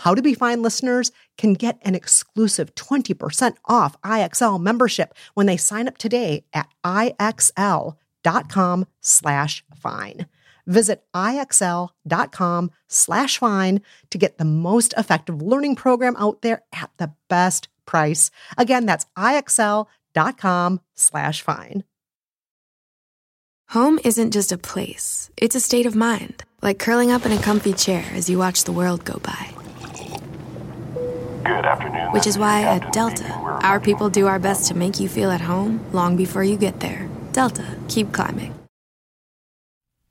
[0.00, 5.56] how to Be Fine listeners can get an exclusive 20% off IXL membership when they
[5.56, 7.96] sign up today at IXL.com
[9.00, 10.26] slash fine.
[10.66, 17.12] Visit IXL.com slash fine to get the most effective learning program out there at the
[17.28, 18.30] best price.
[18.56, 21.84] Again, that's IXL.com slash fine.
[23.70, 27.42] Home isn't just a place, it's a state of mind, like curling up in a
[27.42, 29.59] comfy chair as you watch the world go by.
[31.44, 32.12] Good afternoon.
[32.12, 35.40] Which is why at Delta, our people do our best to make you feel at
[35.40, 37.08] home long before you get there.
[37.32, 38.54] Delta, keep climbing.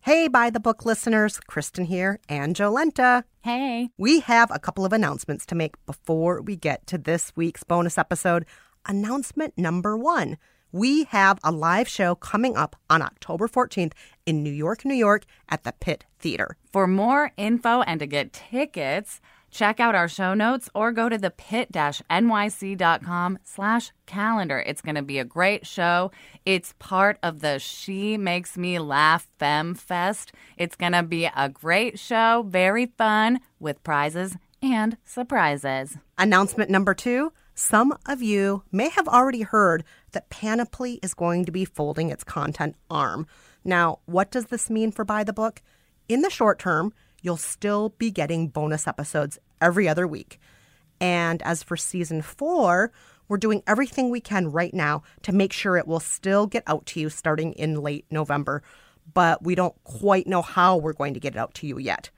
[0.02, 3.26] Hey, by the book listeners, Kristen here and Jolenta.
[3.42, 3.90] Hey.
[3.98, 7.98] We have a couple of announcements to make before we get to this week's bonus
[7.98, 8.46] episode.
[8.88, 10.38] Announcement number one
[10.72, 13.94] we have a live show coming up on October 14th
[14.26, 16.58] in New York, New York at the Pit Theater.
[16.72, 19.20] For more info and to get tickets,
[19.52, 24.60] Check out our show notes or go to the pit-nyc.com slash calendar.
[24.60, 26.12] It's going to be a great show.
[26.46, 30.32] It's part of the She Makes Me Laugh Fem Fest.
[30.58, 35.98] It's going to be a great show, very fun, with prizes and surprises.
[36.18, 37.34] Announcement number two.
[37.56, 39.84] Some of you may have already heard
[40.14, 43.28] that Panoply is going to be folding its content arm.
[43.66, 45.62] Now, what does this mean for By the Book?
[46.08, 50.40] In the short term, you'll still be getting bonus episodes every other week.
[51.02, 52.92] And as for season four,
[53.28, 56.86] we're doing everything we can right now to make sure it will still get out
[56.88, 58.64] to you starting in late November.
[59.14, 62.10] But we don't quite know how we're going to get it out to you yet.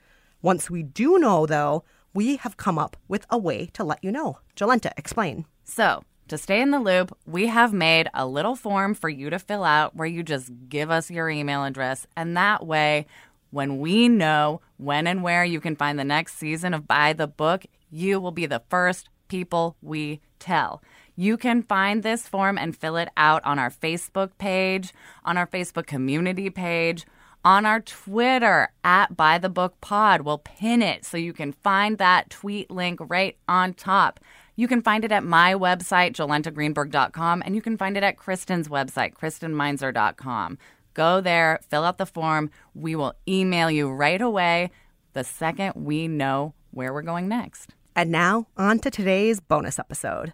[0.41, 1.83] Once we do know, though,
[2.13, 4.39] we have come up with a way to let you know.
[4.55, 5.45] Jolenta, explain.
[5.63, 9.39] So, to stay in the loop, we have made a little form for you to
[9.39, 13.05] fill out where you just give us your email address, and that way
[13.51, 17.27] when we know when and where you can find the next season of By the
[17.27, 20.81] Book, you will be the first people we tell.
[21.15, 25.45] You can find this form and fill it out on our Facebook page, on our
[25.45, 27.05] Facebook community page,
[27.43, 30.21] on our Twitter at By the Book Pod.
[30.21, 34.19] We'll pin it so you can find that tweet link right on top.
[34.55, 38.67] You can find it at my website, jolentagreenberg.com, and you can find it at Kristen's
[38.67, 40.57] website, kristenmeinzer.com.
[40.93, 42.49] Go there, fill out the form.
[42.73, 44.71] We will email you right away
[45.13, 47.71] the second we know where we're going next.
[47.95, 50.33] And now, on to today's bonus episode.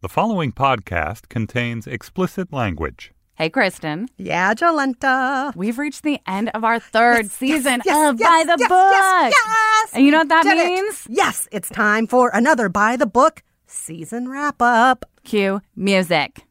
[0.00, 3.12] The following podcast contains explicit language.
[3.34, 4.08] Hey, Kristen.
[4.16, 5.54] Yeah, Jolenta.
[5.54, 8.68] We've reached the end of our third yes, season yes, of yes, By the yes,
[8.68, 8.92] Book.
[8.92, 11.06] Yes, yes, And you know what that Did means?
[11.06, 11.12] It.
[11.16, 15.04] Yes, it's time for another By the Book season wrap up.
[15.24, 16.47] Cue music.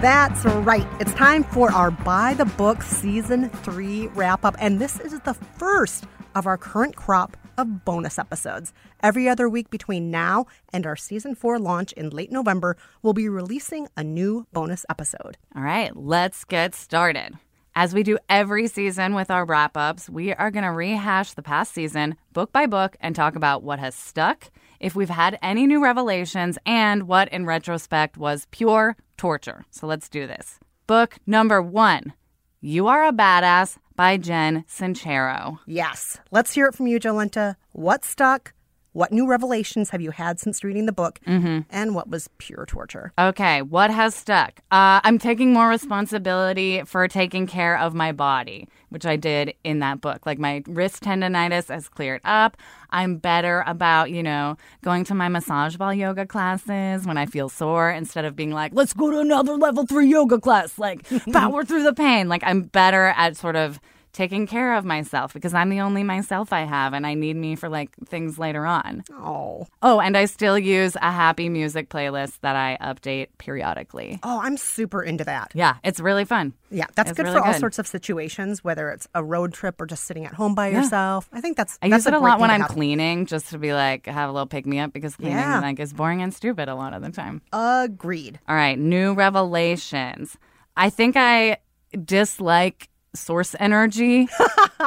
[0.00, 0.86] That's right.
[1.00, 4.54] It's time for our By the Book Season 3 wrap up.
[4.60, 6.04] And this is the first
[6.36, 8.72] of our current crop of bonus episodes.
[9.02, 13.28] Every other week between now and our Season 4 launch in late November, we'll be
[13.28, 15.36] releasing a new bonus episode.
[15.56, 17.32] All right, let's get started.
[17.74, 21.42] As we do every season with our wrap ups, we are going to rehash the
[21.42, 25.66] past season book by book and talk about what has stuck, if we've had any
[25.66, 29.64] new revelations, and what in retrospect was pure torture.
[29.70, 30.58] So let's do this.
[30.86, 32.12] Book number one
[32.60, 35.58] You Are a Badass by Jen Sincero.
[35.66, 36.18] Yes.
[36.30, 37.56] Let's hear it from you, Jolenta.
[37.72, 38.54] What stuck?
[38.92, 41.20] What new revelations have you had since reading the book?
[41.26, 41.60] Mm-hmm.
[41.70, 43.12] And what was pure torture?
[43.18, 44.60] Okay, what has stuck?
[44.70, 49.80] Uh, I'm taking more responsibility for taking care of my body, which I did in
[49.80, 50.24] that book.
[50.24, 52.56] Like my wrist tendonitis has cleared up.
[52.90, 57.48] I'm better about, you know, going to my massage ball yoga classes when I feel
[57.48, 61.64] sore instead of being like, let's go to another level three yoga class, like power
[61.64, 62.28] through the pain.
[62.28, 63.78] Like I'm better at sort of
[64.18, 67.54] taking care of myself because I'm the only myself I have and I need me
[67.54, 69.04] for like things later on.
[69.12, 69.68] Oh.
[69.80, 74.18] Oh, and I still use a happy music playlist that I update periodically.
[74.24, 75.52] Oh, I'm super into that.
[75.54, 76.52] Yeah, it's really fun.
[76.68, 77.60] Yeah, that's It's good really for all good.
[77.60, 80.82] sorts of situations, whether it's a road trip or just sitting at home by Yeah.
[80.82, 81.28] yourself.
[81.32, 82.70] I think that's I that's use it a lot when I'm have.
[82.70, 85.60] cleaning just to be like have a little pick me up because cleaning Yeah.
[85.60, 87.40] like is boring and stupid a lot of the time.
[87.52, 88.40] Agreed.
[88.48, 90.36] All right, new revelations.
[90.76, 91.58] I think I
[92.04, 94.28] dislike source energy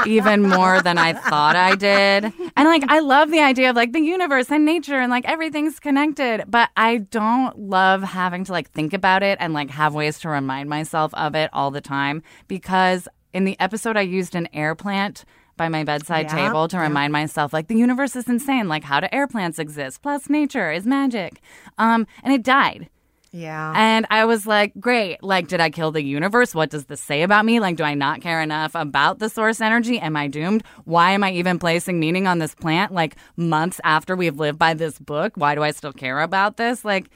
[0.06, 2.26] even more than I thought I did.
[2.56, 5.80] And like I love the idea of like the universe and nature and like everything's
[5.80, 10.20] connected, but I don't love having to like think about it and like have ways
[10.20, 14.48] to remind myself of it all the time because in the episode I used an
[14.54, 15.26] air plant
[15.58, 16.84] by my bedside Yeah, table to yeah.
[16.84, 18.68] remind myself like the universe is insane.
[18.68, 20.02] Like how do air plants exist?
[20.02, 21.42] Plus nature is magic.
[21.78, 22.90] Um and it died
[23.34, 23.74] Yeah.
[23.76, 25.24] and I was like, great.
[25.24, 26.54] Like, did I kill the universe?
[26.54, 27.60] What does this say about me?
[27.60, 30.00] Like, do I not care enough about the source energy?
[30.00, 30.64] Am I doomed?
[30.84, 32.92] Why am I even placing meaning on this plant?
[32.94, 36.84] Like, months after we've lived by this book, why do I still care about this?
[36.84, 37.10] Like,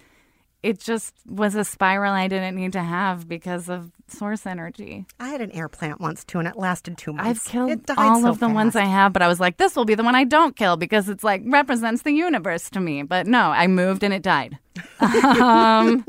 [0.66, 5.06] it just was a spiral I didn't need to have because of source energy.
[5.20, 7.30] I had an air plant once too, and it lasted two months.
[7.48, 9.86] I've killed all so of the ones I have, but I was like, this will
[9.86, 13.04] be the one I don't kill because it's like represents the universe to me.
[13.04, 14.58] But no, I moved and it died.
[15.00, 16.04] um,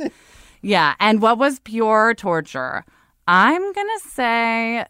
[0.62, 0.94] yeah.
[1.00, 2.82] And what was pure torture?
[3.28, 4.86] I'm going to say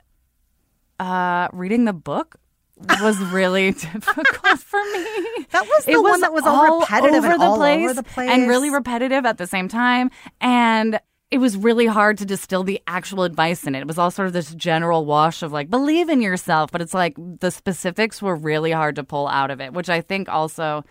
[1.00, 2.36] uh, reading the book
[2.76, 5.46] was really difficult for me.
[5.50, 8.70] That was the one that was all repetitive and all over the place and really
[8.70, 10.10] repetitive at the same time.
[10.40, 11.00] And
[11.30, 13.80] it was really hard to distill the actual advice in it.
[13.80, 16.70] It was all sort of this general wash of like, believe in yourself.
[16.70, 20.00] But it's like the specifics were really hard to pull out of it, which I
[20.00, 20.84] think also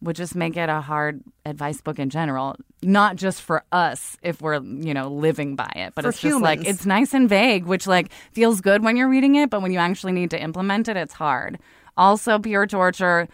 [0.00, 4.40] would just make it a hard advice book in general, not just for us if
[4.40, 7.64] we're, you know, living by it, but For it's just like it's nice and vague,
[7.64, 10.88] which like feels good when you're reading it, but when you actually need to implement
[10.88, 11.58] it, it's hard.
[11.96, 13.28] Also, pure torture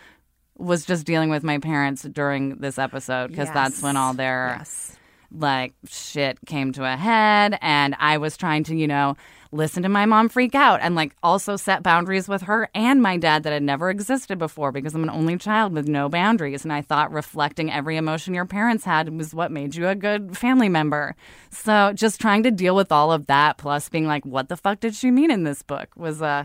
[0.57, 4.97] was just dealing with my parents during this episode because that's when all their Yes.
[5.31, 9.17] like shit came to a head and I was trying to, you know,
[9.55, 13.17] listen to my mom freak out and like also set boundaries with her and my
[13.17, 16.73] dad that had never existed before because I'm an only child with no boundaries and
[16.73, 20.69] I thought reflecting every emotion your parents had was what made you a good family
[20.69, 21.15] member.
[21.51, 24.81] So just trying to deal with all of that plus being like what the fuck
[24.81, 26.45] did she mean in this book was uh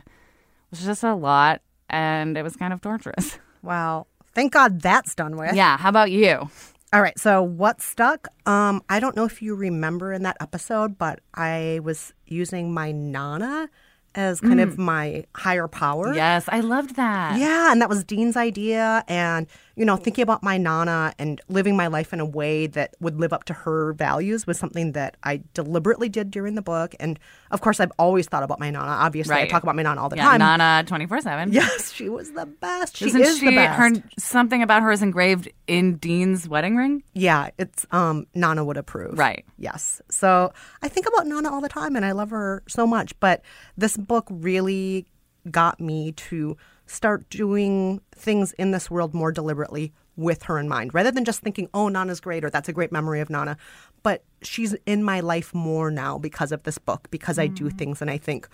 [0.69, 3.39] was just a lot and it was kind of torturous.
[3.61, 4.07] Wow.
[4.35, 5.53] Thank God that's done with.
[5.55, 6.49] yeah, how about you?
[6.91, 7.17] All right.
[7.19, 8.27] So what stuck?
[8.45, 12.91] Um, I don't know if you remember in that episode, but I was using my
[12.91, 13.69] Nana
[14.15, 16.13] as kind of my higher power.
[16.15, 17.39] Yes, I loved that.
[17.39, 19.03] Yeah, and that was Dean's idea.
[19.07, 19.45] And,
[19.79, 23.17] you know, thinking about my Nana and living my life in a way that would
[23.17, 26.93] live up to her values was something that I deliberately did during the book.
[26.99, 27.17] And
[27.49, 28.85] of course, I've always thought about my Nana.
[28.85, 30.39] Obviously, I talk about my Nana all the Yeah, time.
[30.39, 31.53] Nana 24 7.
[31.59, 32.97] Yes, she was the best.
[32.97, 33.79] She Isn't is she, the best.
[33.79, 37.01] her, something about her is engraved in Dean's wedding ring?
[37.13, 39.17] Yeah, it's um Nana would approve.
[39.17, 39.45] Right.
[39.57, 40.01] Yes.
[40.11, 43.17] So I think about Nana all the time and I love her so much.
[43.21, 43.43] But
[43.77, 45.05] this book really
[45.49, 46.57] got me to
[46.89, 51.41] start doing things in this world more deliberately with her in mind, rather than just
[51.41, 53.55] thinking, oh, Nana's great or that's a great memory of Nana.
[54.03, 57.77] But she's in my life more now because of this book, because I do mm.
[57.77, 58.49] things and I think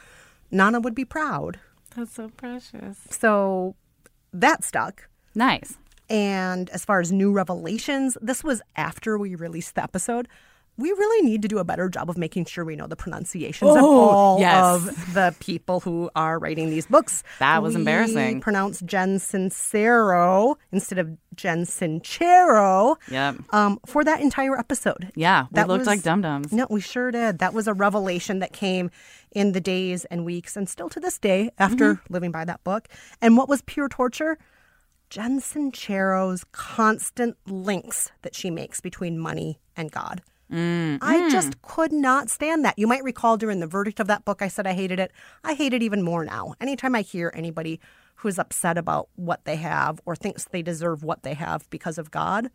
[0.51, 1.60] Nana would be proud.
[1.96, 3.00] That's so precious.
[3.10, 3.75] So
[4.34, 5.08] that stuck.
[5.34, 5.77] Nice.
[6.10, 10.27] And as far as new revelations, this was after we released the episode.
[10.77, 13.72] We really need to do a better job of making sure we know the pronunciations
[13.72, 14.55] of Oh, all yes.
[14.88, 17.24] of the people who are writing these books.
[17.39, 18.41] That was We embarrassing.
[18.41, 23.36] Pronounce Jen Sincero instead of Jen Sincero Yep.
[23.53, 25.12] um, for that entire episode.
[25.15, 26.51] Yeah, we That looked was- like dum dums.
[26.51, 27.39] No, we sure did.
[27.39, 28.91] That was a revelation that came
[29.32, 32.13] in the days and weeks and still to this day after Mm-hmm.
[32.13, 32.88] living by that book.
[33.22, 34.38] And what was pure torture?
[35.10, 40.22] Jen Sincero's constant links that she makes between money and God.
[40.52, 42.78] Mm, I just could not stand that.
[42.78, 45.12] You might recall during the verdict of that book, I said I hated it.
[45.44, 46.54] I hate it even more now.
[46.62, 47.80] Anytime I hear anybody
[48.16, 52.12] who's upset about what they have or thinks they deserve what they have because of
[52.12, 52.50] God,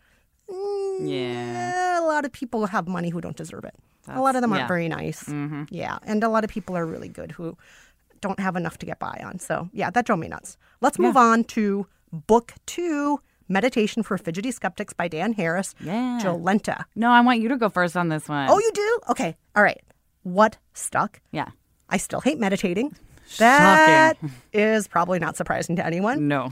[1.00, 1.96] Yeah.
[1.96, 3.74] Eh, a lot of people have money who don't deserve it.
[4.08, 4.68] a lot of them aren't yeah.
[4.68, 5.28] very nice.
[5.70, 7.56] Yeah, and a lot of people are really good who
[8.20, 9.38] don't have enough to get by on.
[9.38, 10.56] So yeah, that drove me nuts.
[10.80, 15.74] Let's move on to book two, Meditation for Fidgety Skeptics by Dan Harris.
[15.80, 16.20] Yeah.
[16.22, 16.84] Jolenta.
[16.94, 18.48] No, I want you to go first on this one.
[18.48, 18.98] Oh, you do?
[19.10, 19.36] Okay.
[19.56, 19.82] All right.
[20.22, 21.20] What stuck?
[21.32, 21.48] yeah.
[21.92, 22.94] I still hate meditating.
[23.38, 24.16] That
[24.52, 26.28] is probably not surprising to anyone.
[26.28, 26.50] No.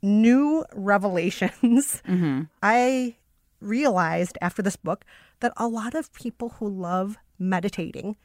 [0.00, 2.02] New revelations.
[2.08, 2.42] Mm-hmm.
[2.62, 3.16] I
[3.60, 5.04] realized after this book
[5.40, 8.16] that a lot of people who love meditating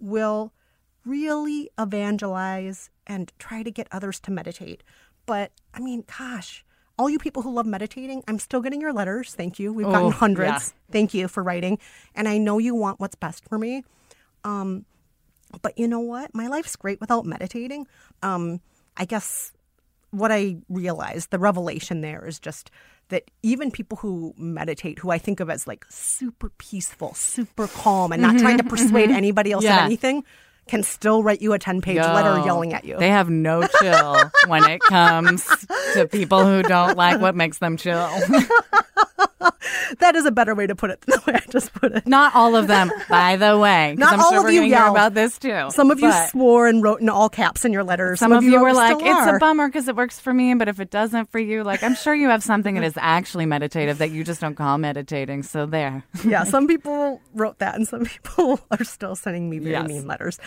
[0.00, 0.54] will
[1.04, 4.82] really evangelize and try to get others to meditate.
[5.26, 6.64] But I mean, gosh,
[7.00, 9.34] all you people who love meditating, I'm still getting your letters.
[9.34, 9.72] Thank you.
[9.72, 10.74] We've gotten Oh, hundreds.
[10.74, 10.92] yeah.
[10.92, 11.78] Thank you for writing.
[12.14, 13.82] And I know you want what's best for me.
[14.44, 14.84] Um,
[15.62, 16.34] but you know what?
[16.34, 17.86] My life's great without meditating.
[18.22, 18.60] Um,
[18.96, 19.52] I guess
[20.10, 22.70] what I realized, the revelation there is just
[23.08, 28.12] that even people who meditate, who I think of as like super peaceful, super calm,
[28.12, 29.80] and not trying to persuade anybody else Mm-hmm, Yeah.
[29.80, 30.24] of anything,
[30.70, 32.96] can still write you a 10 page letter yelling at you.
[32.96, 35.44] They have no chill when it comes
[35.94, 38.08] to people who don't like what makes them chill.
[39.98, 42.06] that is a better way to put it than the way I just put it.
[42.06, 43.94] Not all of them, by the way.
[43.98, 44.94] Not I'm all sure of you yelled.
[44.96, 45.70] about this too.
[45.70, 48.18] Some of you swore and wrote in all caps in your letters.
[48.20, 49.36] Some, of you were like, "It's are.
[49.36, 51.94] a bummer because it works for me, but if it doesn't for you, like I'm
[51.94, 55.66] sure you have something that is actually meditative that you just don't call meditating." So
[55.66, 56.04] there.
[56.24, 59.88] yeah, some people wrote that, and some people are still sending me very Yes.
[59.88, 60.38] mean letters.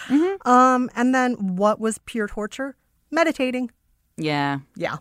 [0.45, 2.75] Um, and then what was pure torture?
[3.11, 3.71] Meditating.
[4.17, 4.59] Yeah.
[4.75, 4.97] Yeah.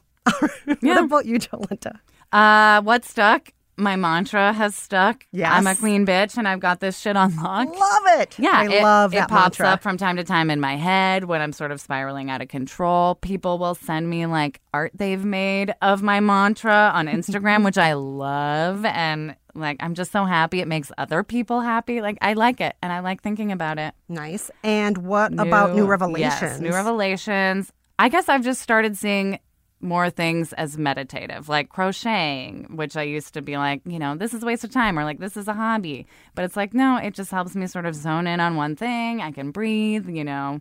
[0.81, 0.95] Yeah.
[0.97, 1.99] what about you, Jolenta?
[2.31, 3.53] Uh, what stuck?
[3.83, 5.27] My mantra has stuck.
[5.33, 5.51] Yes.
[5.53, 7.69] I'm a clean bitch, and I've got this shit on lock.
[7.69, 8.39] Love it.
[8.39, 9.75] Yeah, I it, love that It pops mantra.
[9.75, 12.47] up from time to time in my head when I'm sort of spiraling out of
[12.49, 13.17] control.
[13.17, 17.95] People will send me like art they've made of my mantra on Instagram, which I
[17.95, 20.61] love, and like I'm just so happy.
[20.61, 22.01] It makes other people happy.
[22.01, 23.95] Like I like it, and I like thinking about it.
[24.09, 24.49] Nice.
[24.63, 26.41] And what about new revelations?
[26.41, 27.73] Yes, new revelations.
[27.99, 29.39] I guess I've just started seeing
[29.83, 34.33] more things as meditative, like crocheting, which I used to be like, you know, this
[34.33, 36.07] is a waste of time or like this is a hobby.
[36.35, 39.21] But it's like, no, it just helps me sort of zone in on one thing.
[39.21, 40.61] I can breathe, you know.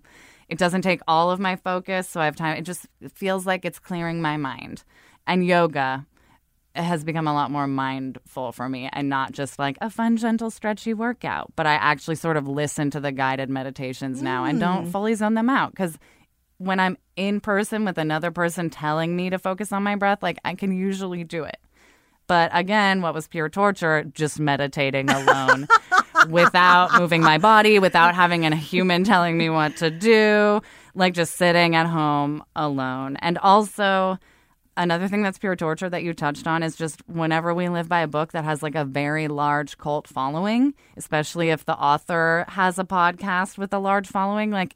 [0.50, 2.58] It doesn't take all of my focus, so I have time.
[2.58, 4.84] It just feels like it's clearing my mind.
[5.25, 6.06] And yoga
[6.75, 10.50] has become a lot more mindful for me and not just like a fun, gentle,
[10.50, 11.51] stretchy workout.
[11.56, 14.92] But I actually sort of listen to the guided meditations now and don't mm.
[14.92, 15.98] fully zone them out because
[16.62, 20.38] when I'm in person with another person telling me to focus on my breath, like
[20.46, 21.58] I can usually do it.
[22.27, 24.03] But again, what was pure torture?
[24.03, 25.68] Just meditating alone
[26.30, 30.62] without moving my body, without having a human telling me what to do,
[30.94, 33.18] like just sitting at home alone.
[33.18, 34.20] And also,
[34.77, 38.01] another thing that's pure torture that you touched on is just whenever we live by
[38.01, 42.77] a book that has like a very large cult following, especially if the author has
[42.77, 44.75] a podcast with a large following, like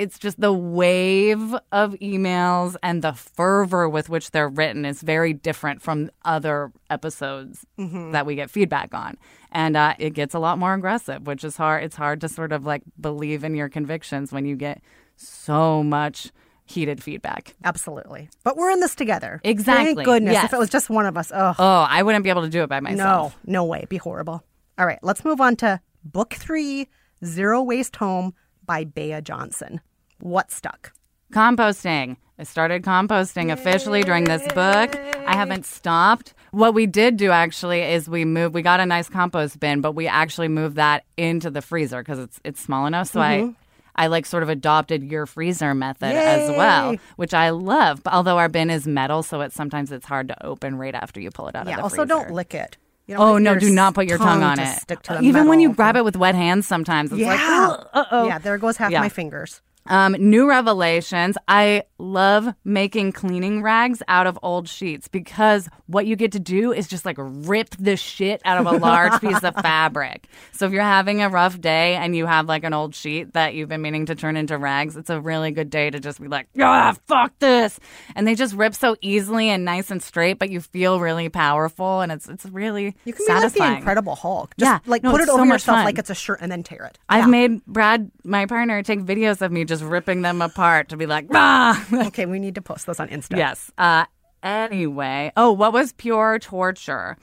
[0.00, 5.34] it's just the wave of emails and the fervor with which they're written is very
[5.34, 9.18] different from other episodes that we get feedback on
[9.52, 12.50] and uh, it gets a lot more aggressive which is hard it's hard to sort
[12.50, 14.80] of like believe in your convictions when you get
[15.16, 16.32] so much
[16.64, 18.30] heated feedback Absolutely.
[18.44, 19.40] But we're in this together.
[19.42, 19.96] Exactly.
[19.96, 20.34] Thank goodness.
[20.34, 20.44] Yes.
[20.44, 22.62] If it was just one of us, oh, oh i wouldn't be able to do
[22.62, 23.78] it by myself no, no way.
[23.78, 24.44] It'd be horrible.
[24.78, 26.88] All right, let's move on to book three
[27.24, 29.80] Zero Waste Home by Bea Johnson.
[30.20, 30.92] What stuck?
[31.32, 32.16] Composting.
[32.38, 34.96] I started composting officially during this book.
[35.26, 36.34] I haven't stopped.
[36.52, 38.54] What we did do actually is we moved.
[38.54, 42.18] We got a nice compost bin, but we actually moved that into the freezer because
[42.18, 43.08] it's it's small enough.
[43.08, 43.54] So I.
[43.96, 48.02] I like sort of adopted your freezer method as well, which I love.
[48.02, 51.20] But although our bin is metal, so it's sometimes it's hard to open right after
[51.20, 52.14] you pull it out Yeah, of the also freezer.
[52.14, 52.76] Also, don't lick it.
[53.10, 53.58] Oh no!
[53.58, 54.78] Do not put your tongue, on to it.
[54.78, 57.76] Stick to the Even when you grab it with wet hands, sometimes it's like, Yeah.
[57.92, 58.26] uh oh.
[58.28, 59.00] Yeah, there goes half Yeah.
[59.00, 59.60] my fingers.
[59.90, 61.36] Um, new revelations.
[61.48, 66.72] I love making cleaning rags out of old sheets because what you get to do
[66.72, 70.26] is just like rip the shit out of a large piece of fabric.
[70.52, 73.54] So if you're having a rough day and you have like an old sheet that
[73.54, 76.28] you've been meaning to turn into rags, it's a really good day to just be
[76.28, 77.78] like, ah, fuck this.
[78.14, 82.00] And they just rip so easily and nice and straight, but you feel really powerful
[82.00, 84.54] and it's it's really You can be like the Incredible Hulk.
[84.56, 84.78] Just Yeah.
[84.86, 85.84] like No, put it it's over so yourself fun.
[85.84, 86.96] like it's a shirt and then tear it.
[87.08, 87.26] I've Yeah.
[87.26, 91.26] made Brad, my partner, take videos of me just ripping them apart to be like,
[91.34, 91.86] ah.
[92.06, 93.36] okay, we need to post those on Insta.
[93.36, 93.70] yes.
[93.78, 94.04] Uh,
[94.42, 97.16] anyway, oh, what was pure torture?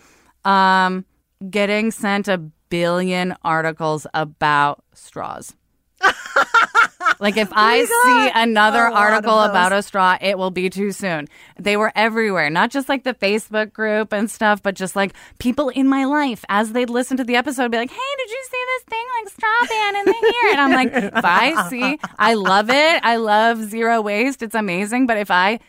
[0.45, 1.05] Um,
[1.49, 5.55] getting sent a billion articles about straws.
[7.19, 11.27] like if I see another a article about a straw, it will be too soon.
[11.59, 15.69] They were everywhere, not just like the Facebook group and stuff, but just like people
[15.69, 18.63] in my life as they'd listen to the episode, be like, "Hey, did you see
[18.75, 22.33] this thing like straw ban in the here?" And I'm like, "If I see, I
[22.35, 23.03] love it.
[23.03, 24.41] I love zero waste.
[24.43, 25.07] It's amazing.
[25.07, 25.59] But if I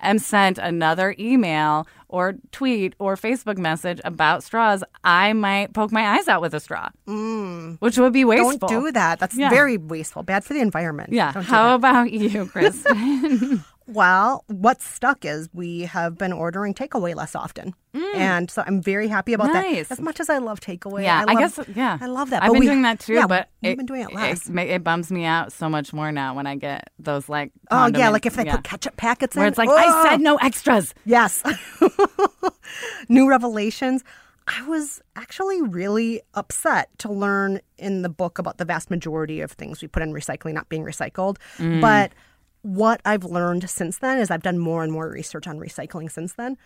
[0.00, 6.16] am sent another email or tweet or Facebook message about straws, I might poke my
[6.16, 7.76] eyes out with a straw, mm.
[7.80, 8.68] which would be wasteful.
[8.68, 9.18] Don't do that.
[9.18, 9.50] That's Yeah.
[9.50, 10.22] very wasteful.
[10.22, 11.12] Bad for the environment.
[11.12, 11.32] Yeah.
[11.32, 13.64] Don't How about you, Kristen?
[13.88, 17.74] Well, what's stuck is we have been ordering takeaway less often.
[18.14, 19.54] And so I'm very happy about Mm.
[19.54, 19.88] Nice.
[19.88, 19.92] that.
[19.94, 21.02] As much as I love takeaway.
[21.04, 21.68] yeah, I, love- guess.
[21.74, 22.42] Yeah, I love that.
[22.42, 24.48] I've But been we- doing that too, yeah, but we've it, been doing it less.
[24.50, 27.52] It, it bums me out so much more now when I get those like.
[27.70, 28.10] oh, yeah.
[28.10, 28.56] Like if they yeah.
[28.56, 29.40] put ketchup packets in.
[29.40, 29.76] where it's like Ugh.
[29.78, 30.92] I said no extras.
[31.06, 31.42] Yes.
[33.08, 34.02] New revelations.
[34.48, 39.52] I was actually really upset to learn in the book about the vast majority of
[39.52, 41.36] things we put in recycling not being recycled.
[41.58, 41.80] Mm.
[41.80, 42.12] But
[42.66, 46.32] what I've learned since then is I've done more and more research on recycling since
[46.32, 46.56] then.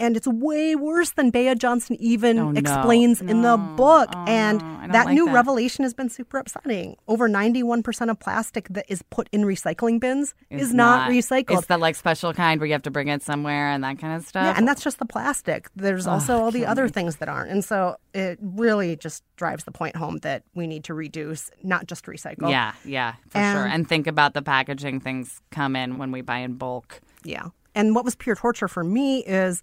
[0.00, 2.58] And it's way worse than Bea Johnson even Oh, no.
[2.58, 4.08] explains in the book.
[4.14, 4.92] Oh, and no.
[4.92, 5.34] That like new that.
[5.34, 6.96] revelation has been super upsetting.
[7.08, 11.58] Over 91% of plastic that is put in recycling bins It's is not, recycled.
[11.58, 14.16] It's the like special kind where you have to bring it somewhere and that kind
[14.16, 14.44] of stuff.
[14.44, 15.68] Yeah, and that's just the plastic.
[15.74, 17.50] There's also all the other things that aren't.
[17.50, 21.86] And so it really just drives the point home that we need to reduce, not
[21.86, 22.50] just recycle.
[22.50, 23.66] yeah, yeah, for And- sure.
[23.66, 27.00] And think about the packaging things come in when we buy in bulk.
[27.24, 27.48] Yeah.
[27.74, 29.62] And what was pure torture for me is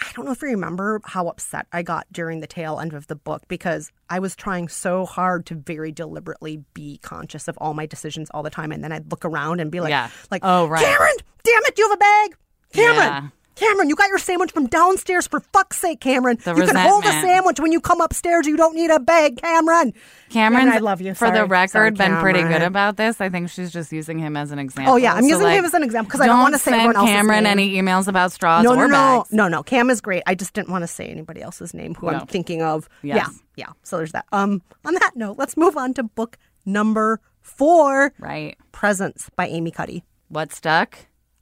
[0.00, 3.06] I don't know if you remember how upset I got during the tail end of
[3.08, 7.74] the book because I was trying so hard to very deliberately be conscious of all
[7.74, 8.70] my decisions all the time.
[8.72, 10.10] And then I'd look around and be like, Yeah.
[10.30, 10.84] like, Oh, right.
[10.84, 12.36] Cameron, damn it, do you have a bag?
[12.72, 13.28] Cameron, Yeah.
[13.58, 16.38] Cameron, you got your sandwich from downstairs for fuck's sake, Cameron.
[16.42, 18.46] The you can hold a sandwich when you come upstairs.
[18.46, 19.92] You don't need a bag, Cameron.
[20.30, 21.14] Cameron's, I love you.
[21.14, 23.20] For the record, Sorry, been pretty good about this.
[23.20, 24.94] I think she's just using him as an example.
[24.94, 26.70] Oh, yeah, I'm So, using like, him as an example because I don't wanna say
[26.70, 27.50] send everyone else's Cameron name.
[27.50, 29.32] any emails about straws No, or no, no, bags.
[29.32, 29.62] no, no.
[29.62, 30.22] Cam is great.
[30.26, 32.18] I just didn't want to say anybody else's name who No.
[32.18, 32.88] I'm thinking of.
[33.02, 33.28] Yes.
[33.56, 33.72] Yeah, yeah.
[33.82, 34.26] So there's that.
[34.32, 38.56] Um, on that note, let's move on to book number four, Right.
[38.72, 40.04] Presence by Amy Cuddy.
[40.28, 40.96] What stuck?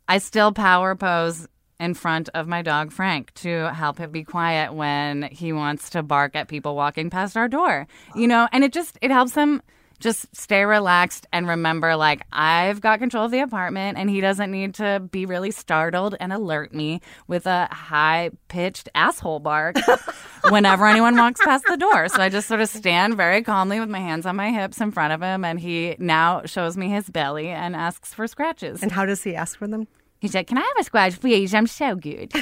[0.08, 4.72] I still power pose in front of my dog Frank to help him be quiet
[4.72, 7.86] when he wants to bark at people walking past our door.
[8.14, 9.62] You know, and it just it helps him
[9.98, 14.50] just stay relaxed and remember like I've got control of the apartment and he doesn't
[14.50, 19.76] need to be really startled and alert me with a high pitched asshole bark
[20.50, 22.08] whenever anyone walks past the door.
[22.08, 24.90] So I just sort of stand very calmly with my hands on my hips in
[24.90, 28.82] front of him and he now shows me his belly and asks for scratches.
[28.82, 29.88] And how does he ask for them?
[30.20, 31.54] He said, Can I have a squash, please?
[31.54, 32.32] I'm so good.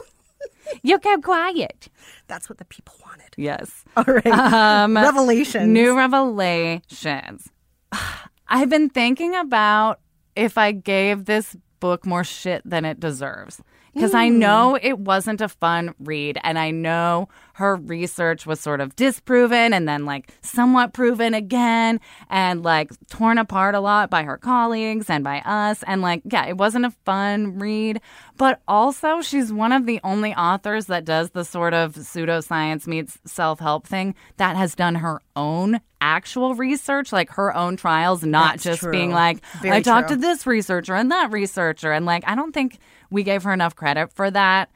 [0.82, 1.88] you kept quiet.
[2.26, 3.34] That's what the people wanted.
[3.36, 3.84] Yes.
[3.96, 4.26] All right.
[4.26, 5.68] Um, Revelations.
[5.68, 7.48] New revelations.
[8.48, 10.00] I've been thinking about
[10.34, 13.60] if I gave this book more shit than it deserves.
[13.96, 18.82] Because I know it wasn't a fun read, and I know her research was sort
[18.82, 24.22] of disproven and then like somewhat proven again, and like torn apart a lot by
[24.22, 25.82] her colleagues and by us.
[25.86, 28.02] And like, yeah, it wasn't a fun read,
[28.36, 33.18] but also she's one of the only authors that does the sort of pseudoscience meets
[33.24, 38.52] self help thing that has done her own actual research, like her own trials, not
[38.54, 38.92] That's just true.
[38.92, 40.16] being like, Very I talked true.
[40.16, 41.92] to this researcher and that researcher.
[41.92, 42.78] And like, I don't think
[43.10, 44.70] we gave her enough credit for that.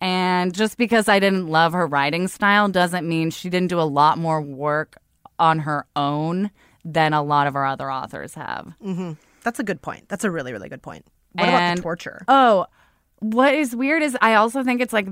[0.00, 3.82] And just because I didn't love her writing style doesn't mean she didn't do a
[3.82, 4.96] lot more work
[5.38, 6.50] on her own
[6.84, 8.74] than a lot of our other authors have.
[8.82, 9.12] Mm-hmm.
[9.42, 10.08] That's a good point.
[10.08, 11.06] That's a really, really good point.
[11.32, 12.24] What about the torture?
[12.28, 12.66] Oh,
[13.20, 15.08] what is weird is I also think it's like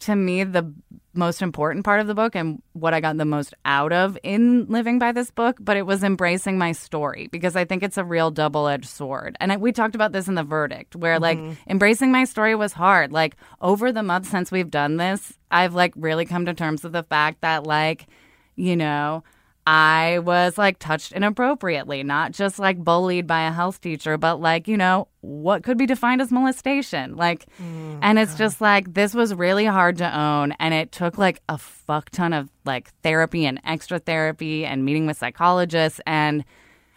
[0.00, 0.72] to me the
[1.12, 4.66] most important part of the book and what I got the most out of in
[4.66, 8.04] living by this book, but it was embracing my story because I think it's a
[8.04, 9.36] real double-edged sword.
[9.40, 11.70] And I, we talked about this in the verdict where like mm-hmm.
[11.70, 13.12] embracing my story was hard.
[13.12, 16.92] Like over the months since we've done this, I've like really come to terms with
[16.92, 18.06] the fact that like,
[18.54, 19.24] you know,
[19.72, 24.66] I was like touched inappropriately, not just like bullied by a health teacher, but like,
[24.66, 27.14] you know, what could be defined as molestation.
[27.14, 30.54] Like, mm, and it's just like, this was really hard to own.
[30.58, 35.06] And it took like a fuck ton of like therapy and extra therapy and meeting
[35.06, 36.00] with psychologists.
[36.04, 36.44] And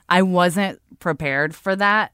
[0.10, 2.12] I wasn't prepared for that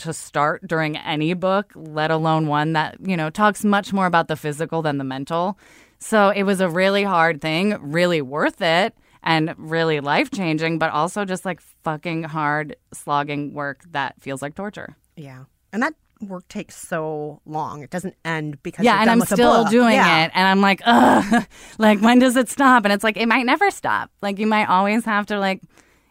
[0.00, 4.28] to start during any book, let alone one that, you know, talks much more about
[4.28, 5.58] the physical than the mental.
[6.00, 10.90] So it was a really hard thing, really worth it and really life changing, but
[10.92, 14.96] also just like fucking hard slogging work that feels like torture.
[15.16, 15.44] Yeah.
[15.72, 17.82] And that work takes so long.
[17.82, 20.24] It doesn't end because yeah, and I'm still doing Yeah.
[20.26, 20.32] it.
[20.34, 21.46] And I'm like, ugh,
[21.78, 22.84] like when does it stop?
[22.84, 24.10] And it's like, it might never stop.
[24.22, 25.60] Like you might always have to like,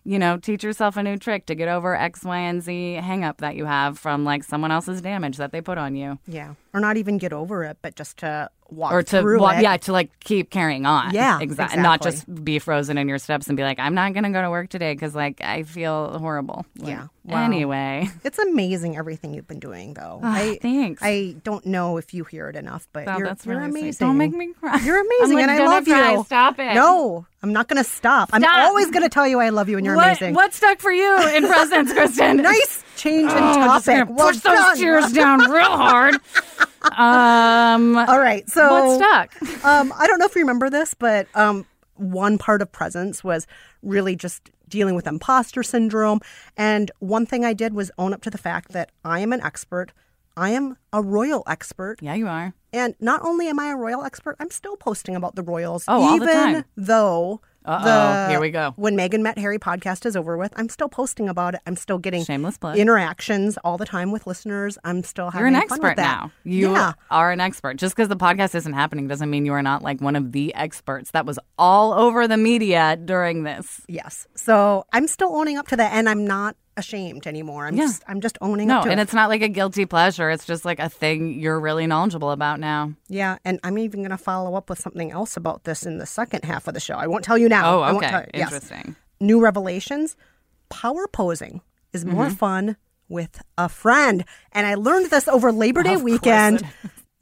[0.04, 3.24] you know, teach yourself a new trick to get over X, Y, and Z hang
[3.24, 6.18] up that you have from like someone else's damage that they put on you.
[6.28, 6.56] Yeah.
[6.74, 9.64] or not even get over it, but just to walk or to through walk, it.
[9.64, 11.14] yeah, to like keep carrying on.
[11.14, 11.76] Yeah, exactly.
[11.76, 14.30] And not just be frozen in your steps and be like, I'm not going to
[14.30, 16.66] go to work today because like I feel horrible.
[16.78, 17.08] Like, Yeah.
[17.24, 17.44] Wow.
[17.46, 20.20] Anyway, It's amazing everything you've been doing, though.
[20.24, 21.04] Ah, I, thanks.
[21.06, 23.82] I don't know if you hear it enough, but Wow, you're, that's you're really sweet.
[23.82, 24.08] amazing.
[24.08, 24.80] Don't make me cry.
[24.80, 26.14] You're amazing, like, and I gonna love cry.
[26.14, 26.24] you.
[26.24, 26.74] Stop it.
[26.74, 28.32] No, I'm not going to stop.
[28.34, 30.34] I'm always going to tell you I love you and you're what, amazing.
[30.34, 32.38] What stuck for you in Presence, Kristen?
[32.38, 33.86] Nice change in Oh, topic.
[33.86, 36.16] gonna Well push those tears down real hard.
[36.98, 39.66] Um, All right, so what stuck?
[39.66, 43.46] um, I don't know if you remember this, but um, one part of presence was
[43.84, 46.20] really just dealing with imposter syndrome.
[46.58, 49.42] And one thing I did was own up to the fact that I am an
[49.42, 49.92] expert.
[50.38, 51.98] I am a royal expert.
[52.02, 52.54] Yeah, you are.
[52.74, 55.84] And not only am I a royal expert, I'm still posting about the royals.
[55.88, 58.74] Oh, even though Uh-oh, here we go.
[58.76, 61.62] When Meghan Met Harry podcast is over with, I'm still posting about it.
[61.68, 62.78] I'm still getting Shameless plug.
[62.78, 64.78] interactions all the time with listeners.
[64.84, 66.22] I'm still having You're an fun with expert that.
[66.24, 66.32] now.
[66.44, 66.94] You yeah.
[67.10, 67.78] are an expert.
[67.78, 70.54] Just because the podcast isn't happening doesn't mean you are not like one of the
[70.56, 71.12] experts.
[71.12, 73.82] That was all over the media during this.
[73.88, 74.28] Yes.
[74.36, 77.68] So I'm still owning up to that, and I'm not ashamed anymore.
[77.68, 77.84] I'm Yeah.
[77.86, 79.04] just I'm just owning No, up to and it.
[79.04, 80.30] it's not like a guilty pleasure.
[80.30, 82.94] It's just like a thing you're really knowledgeable about now.
[83.10, 86.06] Yeah, and I'm even going to follow up with something else about this in the
[86.06, 86.96] second half of the show.
[86.96, 87.78] I won't tell you now.
[87.78, 88.12] Oh, I won't okay.
[88.12, 88.28] tell you.
[88.34, 88.54] Yes.
[88.54, 88.96] Interesting.
[89.20, 90.16] New revelations.
[90.70, 91.62] Power posing
[91.94, 92.36] is more Mm-hmm.
[92.36, 92.78] fun
[93.10, 96.64] with a friend, and I learned this over Labor Day weekend.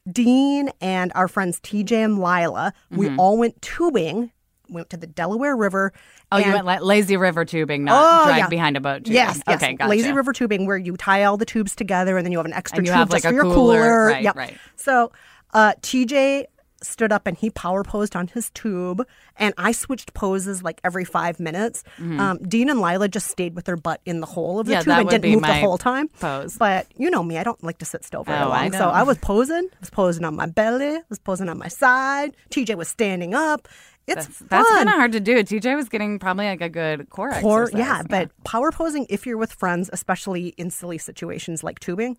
[0.09, 4.31] Dean and our friends TJ and Lila, we all went tubing.
[4.69, 5.91] Went to the Delaware River.
[5.93, 6.25] Mm-hmm.
[6.31, 8.47] Oh, you went la- lazy river tubing, not Oh, drag yeah.
[8.49, 9.13] behind a boat tubing.
[9.13, 9.55] Yes, yes.
[9.61, 9.89] Okay, gotcha.
[9.89, 12.53] Lazy river tubing, where you tie all the tubes together, and then you have an
[12.53, 13.55] extra you tube have, just like, for a your cooler.
[13.55, 14.05] cooler.
[14.07, 14.35] Right, Yep.
[14.35, 14.57] right.
[14.75, 15.11] So,
[15.53, 16.45] uh, TJ
[16.81, 19.05] stood up and he power posed on his tube,
[19.35, 21.83] and I switched poses like every five minutes.
[21.99, 24.89] Um, Dean and Lila just stayed with their butt in the hole of the Mm-hmm.
[24.89, 26.07] Yeah, tube and didn't move the whole time.
[26.21, 26.55] pose.
[26.57, 28.71] But you know me, I don't like to sit still very Oh, I long.
[28.71, 28.87] So.
[28.89, 29.67] I was posing.
[29.73, 30.95] I was posing on my belly.
[30.95, 32.33] I was posing on my side.
[32.49, 33.67] TJ was standing up.
[34.09, 34.47] It's That's, fun.
[34.49, 35.37] that's kind of hard to do.
[35.43, 37.79] TJ was getting probably like a good core Or exercise.
[37.79, 42.17] yeah, but power posing if you're with friends, especially in silly situations like tubing,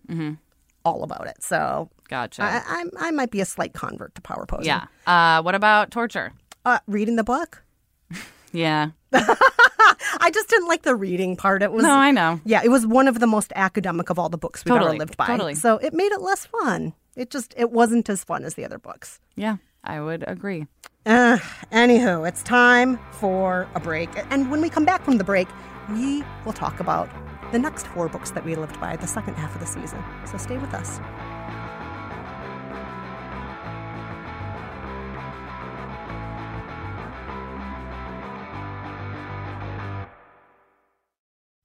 [0.85, 1.43] all about it.
[1.43, 2.43] So Gotcha.
[2.43, 4.65] I, I I might be a slight convert to power posing.
[4.65, 4.85] yeah.
[5.05, 6.33] Uh, what about torture?
[6.65, 7.63] uh, reading the book.
[8.53, 8.89] Yeah.
[9.13, 11.63] I just didn't like the reading part.
[11.63, 12.41] It was No, I know.
[12.43, 14.99] yeah, it was one of the most academic of all the books we've Totally, ever
[14.99, 15.27] lived by.
[15.27, 15.55] totally.
[15.55, 16.93] So it made it less fun.
[17.15, 19.19] It just it wasn't as fun as the other books.
[19.35, 20.67] Yeah, I would agree.
[21.05, 21.39] Uh,
[21.71, 24.09] anywho, it's time for a break.
[24.29, 25.47] And when we come back from the break,
[25.89, 27.09] we will talk about
[27.51, 30.03] the next four books that we lived by the second half of the season.
[30.25, 30.99] So stay with us.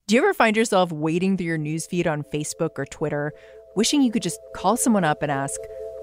[0.09, 3.33] Do you ever find yourself wading through your newsfeed on Facebook or Twitter,
[3.75, 5.61] wishing you could just call someone up and ask,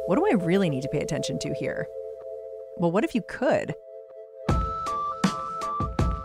[0.07, 1.87] What do I really need to pay attention to here?
[2.77, 3.75] Well, what if you could?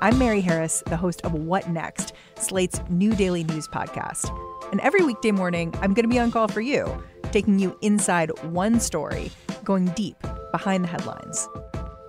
[0.01, 4.31] I'm Mary Harris, the host of What Next, Slate's new daily news podcast.
[4.71, 8.31] And every weekday morning, I'm going to be on call for you, taking you inside
[8.45, 9.31] one story,
[9.65, 10.17] going deep
[10.51, 11.47] behind the headlines.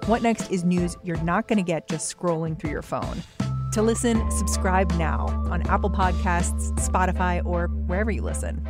[0.06, 3.24] What Next is news you're not going to get just scrolling through your phone.
[3.74, 8.66] To listen, subscribe now on Apple Podcasts, Spotify, or wherever you listen.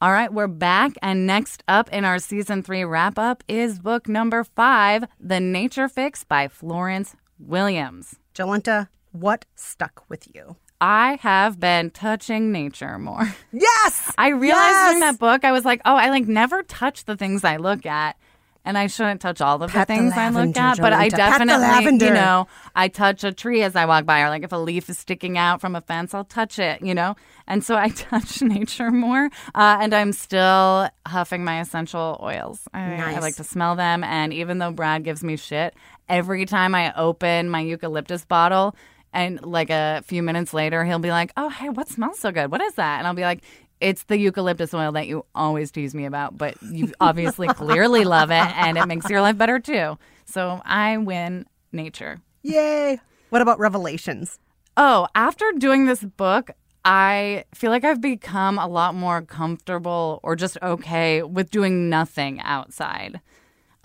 [0.00, 0.92] All right, we're back.
[1.02, 5.88] And next up in our season three wrap up is book number five The Nature
[5.88, 8.16] Fix by Florence Williams.
[8.34, 10.56] Jolenta, what stuck with you?
[10.80, 13.34] I have been touching nature more.
[13.52, 14.12] Yes!
[14.16, 14.86] I realized Yes!
[14.90, 17.84] during that book, I was like, oh, I like never touch the things I look
[17.84, 18.16] at.
[18.68, 21.08] And I shouldn't touch all of Pat the the things I look at, but I
[21.08, 24.52] the definitely, you know, I touch a tree as I walk by, or like if
[24.52, 27.16] a leaf is sticking out from a fence, I'll touch it, you know?
[27.46, 29.30] And so I touch nature more.
[29.54, 32.68] Uh, and I'm still huffing my essential oils.
[32.74, 34.04] I, I like to smell them.
[34.04, 35.74] And even though Brad gives me shit,
[36.06, 38.76] every time I open my eucalyptus bottle,
[39.14, 42.50] and like a few minutes later, he'll be like, "Oh, hey, what smells so good?
[42.52, 43.42] What is that?" And I'll be like,
[43.80, 48.30] "It's the eucalyptus oil that you always tease me about, but you obviously clearly love
[48.30, 52.20] it, and it makes your life better too." So I win nature.
[52.42, 53.00] Yay!
[53.30, 54.38] What about Revelations?
[54.76, 56.50] Oh, after doing this book,
[56.84, 62.40] I feel like I've become a lot more comfortable or just okay with doing nothing
[62.40, 63.20] outside.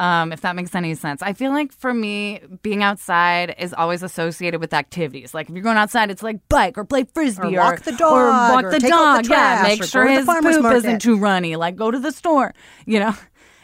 [0.03, 1.21] Um, if that makes any sense.
[1.21, 5.33] I feel like for me, being outside is always associated with activities.
[5.33, 8.11] Like if you're going outside, it's like bike or play frisbee Or walk the dog,
[8.11, 9.23] or walk or the dog.
[9.23, 10.75] the yeah, make sure the his poop market.
[10.75, 11.55] isn't too runny.
[11.55, 12.53] Like go to the store,
[12.85, 13.15] you know.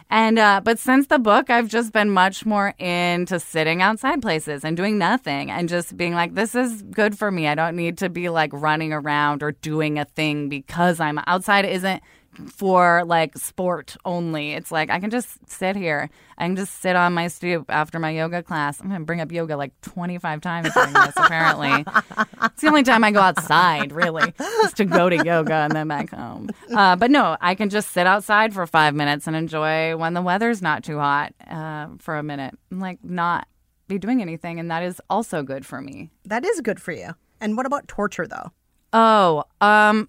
[0.09, 4.63] And uh, but since the book, I've just been much more into sitting outside places
[4.63, 7.47] and doing nothing and just being like, this is good for me.
[7.47, 11.65] I don't need to be like running around or doing a thing because I'm outside.
[11.65, 12.01] Isn't
[12.47, 14.53] for like sport only.
[14.53, 16.09] It's like I can just sit here.
[16.37, 18.79] I can just sit on my stoop after my yoga class.
[18.79, 21.85] I'm to bring up yoga like 25 times during this, apparently.
[22.41, 25.87] It's the only time I go outside, really, just to go to yoga and then
[25.87, 26.49] back home.
[26.73, 30.21] Uh, but no, I can just sit outside for five minutes and enjoy when the
[30.21, 32.57] weather's not too hot uh, for a minute.
[32.69, 33.47] And, like, not
[33.87, 34.59] be doing anything.
[34.59, 36.09] And that is also good for me.
[36.25, 37.15] That is good for you.
[37.39, 38.51] And what about torture, though?
[38.91, 40.07] Oh, um,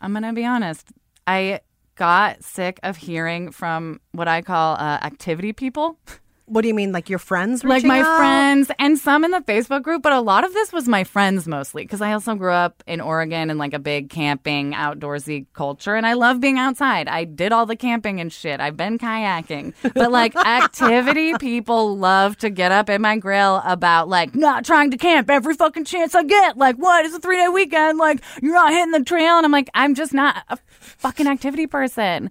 [0.00, 0.88] I'm to be honest.
[1.26, 1.60] I
[1.96, 5.98] got sick of hearing from what I call uh, activity people.
[6.46, 7.64] What do you mean, like your friends?
[7.64, 8.18] like my out?
[8.18, 11.48] friends and some in the Facebook group, but a lot of this was my friends
[11.48, 15.94] mostly because I also grew up in Oregon in like a big camping, outdoorsy culture,
[15.94, 17.08] and I love being outside.
[17.08, 18.60] I did all the camping and shit.
[18.60, 24.08] I've been kayaking, but like activity people love to get up in my grill about
[24.08, 26.58] like not trying to camp every fucking chance I get.
[26.58, 27.06] Like, what?
[27.06, 27.98] It's a three day weekend.
[27.98, 31.66] Like, you're not hitting the trail, and I'm like, I'm just not a fucking activity
[31.66, 32.30] person.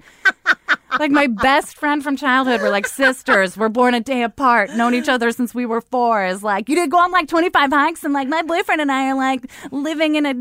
[0.99, 3.57] Like my best friend from childhood we're like sisters.
[3.57, 6.25] We're born a day apart known each other since we were four.
[6.25, 9.09] Is like you did go on like 25 hikes and like my boyfriend and i
[9.09, 10.33] are like living in a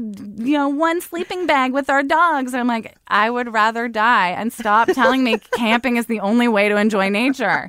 [0.45, 2.53] you know one sleeping bag with our dogs.
[2.53, 4.31] And i'm like i would rather die.
[4.31, 7.68] And stop telling me camping is the only way to enjoy nature.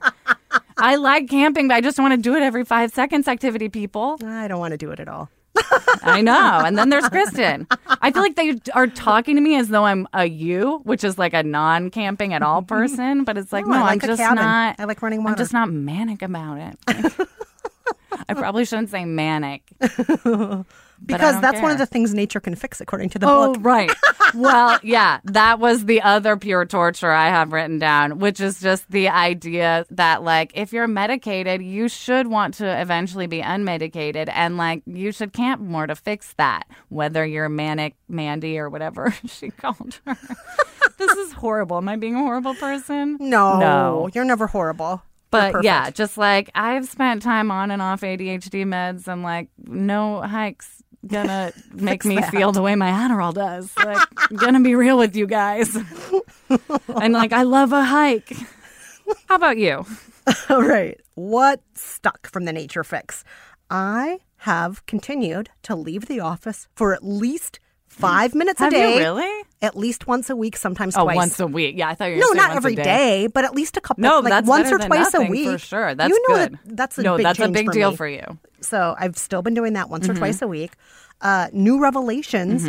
[0.78, 4.18] I like camping but i just want to do it every five seconds activity people.
[4.24, 5.30] I don't want to do it at all.
[6.04, 6.62] I know.
[6.66, 7.68] And then there's Kristen.
[8.02, 11.18] I feel like they are talking to me as though I'm a you, which is
[11.18, 13.24] like a non camping at all person.
[13.24, 14.44] But it's like, oh, No, no, I like I'm just cabin.
[14.44, 14.76] not.
[14.80, 16.78] I like running I'm just not manic about it.
[18.30, 19.64] I probably shouldn't say manic.
[21.06, 23.64] Because that's one of the things nature can fix, according to the Oh, book.
[23.64, 23.92] right.
[24.36, 28.90] Well, yeah, that was the other pure torture I have written down, which is just
[28.90, 34.30] the idea that, like, if you're medicated, you should want to eventually be unmedicated.
[34.34, 39.14] And, like, you should camp more to fix that, whether you're manic Mandy or whatever
[39.28, 40.18] she called her.
[40.98, 41.78] this is horrible.
[41.78, 43.18] Am I being a horrible person?
[43.20, 44.10] No, No.
[44.16, 45.04] you're never horrible.
[45.30, 50.22] But yeah, just like I've spent time on and off ADHD meds, and like no
[50.22, 53.72] hikes gonna make me feel the way my Adderall does.
[53.78, 55.76] Like, I'm gonna be real with you guys.
[57.02, 58.36] and like, I love a hike.
[59.28, 59.86] How about you?
[60.50, 61.00] All right.
[61.16, 63.24] What stuck from the nature fix?
[63.70, 68.36] I have continued to leave the office for at least five mm.
[68.36, 68.94] minutes Have a day.
[68.96, 69.44] you really?
[69.62, 71.16] At least once a week, sometimes Oh, twice.
[71.16, 71.76] once a week.
[71.78, 72.84] Yeah, I thought you were no, not every day.
[72.84, 74.02] day, but at least a couple.
[74.02, 75.96] No, like that's once or twice a week for sure.
[75.96, 76.54] That's you know good.
[76.66, 77.98] That that's a no, big that's a big for deal me.
[77.98, 78.40] for you.
[78.64, 80.16] So I've still been doing that once Mm-hmm.
[80.16, 80.74] or twice a week.
[81.22, 82.68] Uh, new revelations.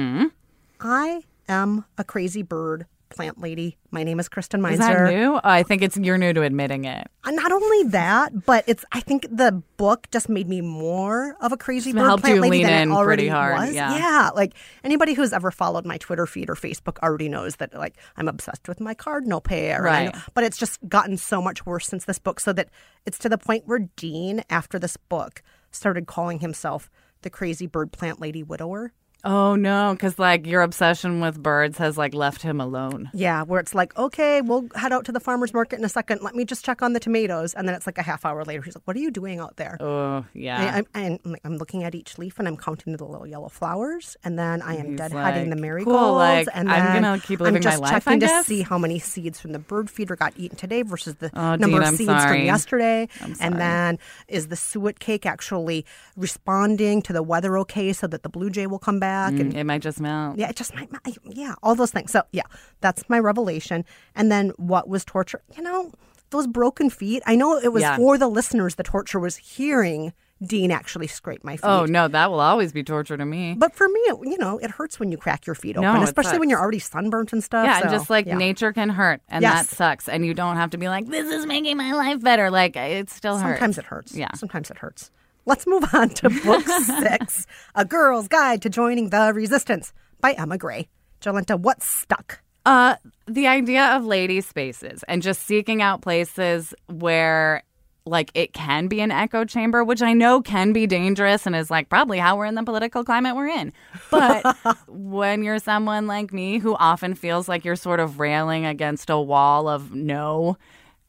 [0.80, 3.76] I am a crazy bird plant lady.
[3.92, 4.82] My name is Kristen Meinzer.
[4.82, 5.38] Is that new?
[5.44, 7.06] I think it's you're new to admitting it.
[7.22, 8.84] Uh, Not only that, but it's.
[8.90, 12.64] I think the book just made me more of a crazy Just bird plant lady
[12.64, 13.74] than it already pretty hard, was.
[13.74, 14.30] yeah.
[14.34, 18.26] like anybody who's ever followed my Twitter feed or Facebook already knows that like I'm
[18.26, 19.78] obsessed with my cardinal pair.
[19.78, 20.14] know- Right.
[20.34, 22.68] but it's just gotten so much worse since this book, so that
[23.06, 25.40] it's to the point where Dean, after this book,
[25.74, 26.90] started calling himself
[27.22, 28.92] the crazy bird plant lady widower.
[29.24, 33.08] Oh no, because like your obsession with birds has like left him alone.
[33.14, 36.20] Yeah, where it's like, okay, we'll head out to the farmer's market in a second.
[36.22, 37.54] Let me just check on the tomatoes.
[37.54, 38.60] And then it's like a half hour later.
[38.62, 39.78] He's like, what are you doing out there?
[39.80, 40.74] Oh yeah.
[40.76, 43.48] I'm, and I'm, like, I'm looking at each leaf and I'm counting the little yellow
[43.48, 44.16] flowers.
[44.24, 46.16] And then I am He's deadheading like, the "Cool, marigolds.
[46.18, 48.76] like, and I'm gonna keep living I'm just my life, I checking to see how
[48.76, 51.88] many seeds from the bird feeder got eaten today versus the Oh, number Dean, of
[51.88, 53.08] I'm seeds from yesterday.
[53.22, 58.22] I'm And then is the suet cake actually responding to the weather okay so that
[58.22, 59.13] the blue jay will come back?
[59.14, 60.36] And mm, it might just melt.
[60.38, 60.88] yeah, it just might,
[61.24, 62.10] yeah, all those things.
[62.12, 62.42] So, yeah,
[62.80, 63.84] that's my revelation.
[64.14, 65.42] And then what was torture?
[65.56, 65.92] You know,
[66.30, 67.22] those broken feet.
[67.26, 67.96] I know it was Yeah.
[67.96, 70.12] for the listeners, the torture was hearing
[70.44, 71.64] Dean actually scrape my feet.
[71.64, 73.54] Oh no, that will always be torture to me.
[73.56, 76.02] But for me, it, you know, it hurts when you crack your feet open, it
[76.02, 77.64] especially when you're already sunburnt and stuff.
[77.64, 78.36] yeah, and just like yeah.
[78.36, 79.68] nature can hurt, and Yes.
[79.68, 80.08] that sucks.
[80.08, 83.08] And you don't have to be like, "This is making my life better." Like it
[83.10, 83.58] still hurts.
[83.60, 84.14] Sometimes it hurts.
[84.14, 84.32] Yeah.
[84.34, 85.10] Sometimes it hurts.
[85.46, 86.66] Let's move on to book
[87.00, 90.88] six A Girl's Guide to Joining the Resistance by Emma Gray.
[91.20, 92.40] Jolenta, what's stuck?
[92.64, 97.62] Uh, the idea of lady spaces and just seeking out places where
[98.06, 101.70] like it can be an echo chamber, which I know can be dangerous and is
[101.70, 103.72] like probably how we're in the political climate we're in.
[104.10, 104.56] But
[104.88, 109.18] when you're someone like me who often feels like you're sort of railing against a
[109.18, 110.56] wall of no,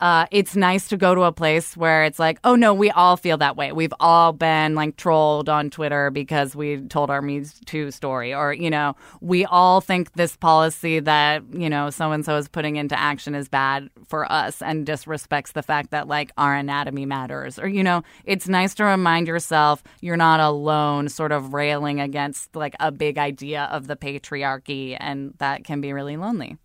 [0.02, 3.16] uh, it's nice to go to a place where it's like, oh no, we all
[3.16, 3.72] feel that way.
[3.72, 8.54] We've all been like trolled on Twitter because we told our Me Too story, or
[8.54, 12.76] you know, we all think this policy that you know so and so is putting
[12.76, 17.58] into action is bad for us and disrespects the fact that like our anatomy matters,
[17.58, 22.54] or you know, it's nice to remind yourself you're not alone, sort of railing against
[22.56, 26.58] like a big idea of the patriarchy, and that can be really lonely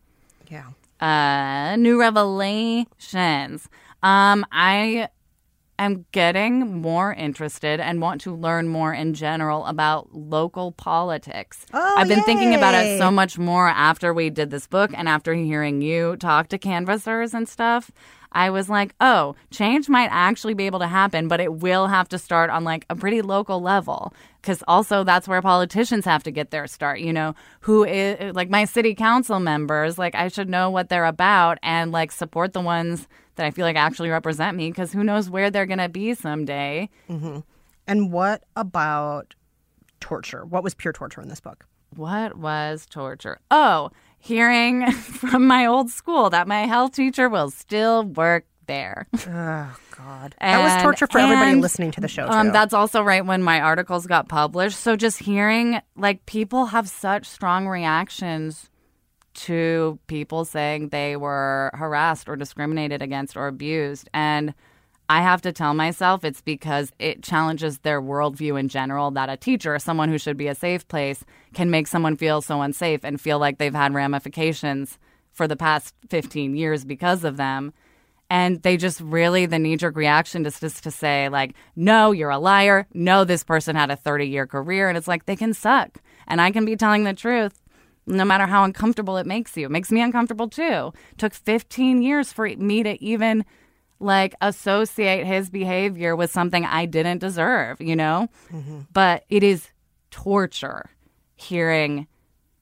[0.50, 0.64] Yeah.
[1.00, 3.68] Uh, new revelations.
[4.02, 5.08] Um, I
[5.78, 11.64] am getting more interested and want to learn more in general about local politics.
[11.72, 15.08] Oh, I've been thinking about it so much more after we did this book and
[15.08, 17.90] after hearing you talk to canvassers and stuff.
[18.32, 22.08] I was like, oh, change might actually be able to happen, but it will have
[22.10, 24.14] to start on like a pretty local level.
[24.40, 27.00] Because also, that's where politicians have to get their start.
[27.00, 31.04] You know, who is like my city council members, like, I should know what they're
[31.04, 35.04] about and like support the ones that I feel like actually represent me because who
[35.04, 36.88] knows where they're going to be someday.
[37.08, 37.40] Mm-hmm.
[37.86, 39.34] And what about
[39.98, 40.44] torture?
[40.44, 41.66] What was pure torture in this book?
[41.96, 43.40] What was torture?
[43.50, 43.90] Oh,
[44.20, 49.08] hearing from my old school that my health teacher will still work there.
[49.26, 52.28] Oh God, that was torture for everybody listening to the show.
[52.28, 54.78] Um, that's also right when my articles got published.
[54.78, 58.70] So just hearing like people have such strong reactions
[59.32, 64.08] to people saying they were harassed or discriminated against or abused.
[64.14, 64.54] And
[65.10, 69.36] I have to tell myself it's because it challenges their worldview in general that a
[69.36, 73.20] teacher, someone who should be a safe place, can make someone feel so unsafe and
[73.20, 75.00] feel like they've had ramifications
[75.32, 77.72] for the past 15 years because of them.
[78.30, 82.30] And they just really, the knee jerk reaction is just to say, like, no, you're
[82.30, 82.86] a liar.
[82.94, 84.88] No, this person had a 30 year career.
[84.88, 85.98] And it's like, they can suck.
[86.28, 87.60] And I can be telling the truth
[88.06, 89.66] no matter how uncomfortable it makes you.
[89.66, 90.92] It makes me uncomfortable too.
[91.18, 93.44] took 15 years for me to even
[94.00, 98.28] like associate his behavior with something I didn't deserve, you know?
[98.50, 98.80] Mm-hmm.
[98.92, 99.68] But it is
[100.10, 100.90] torture
[101.36, 102.06] hearing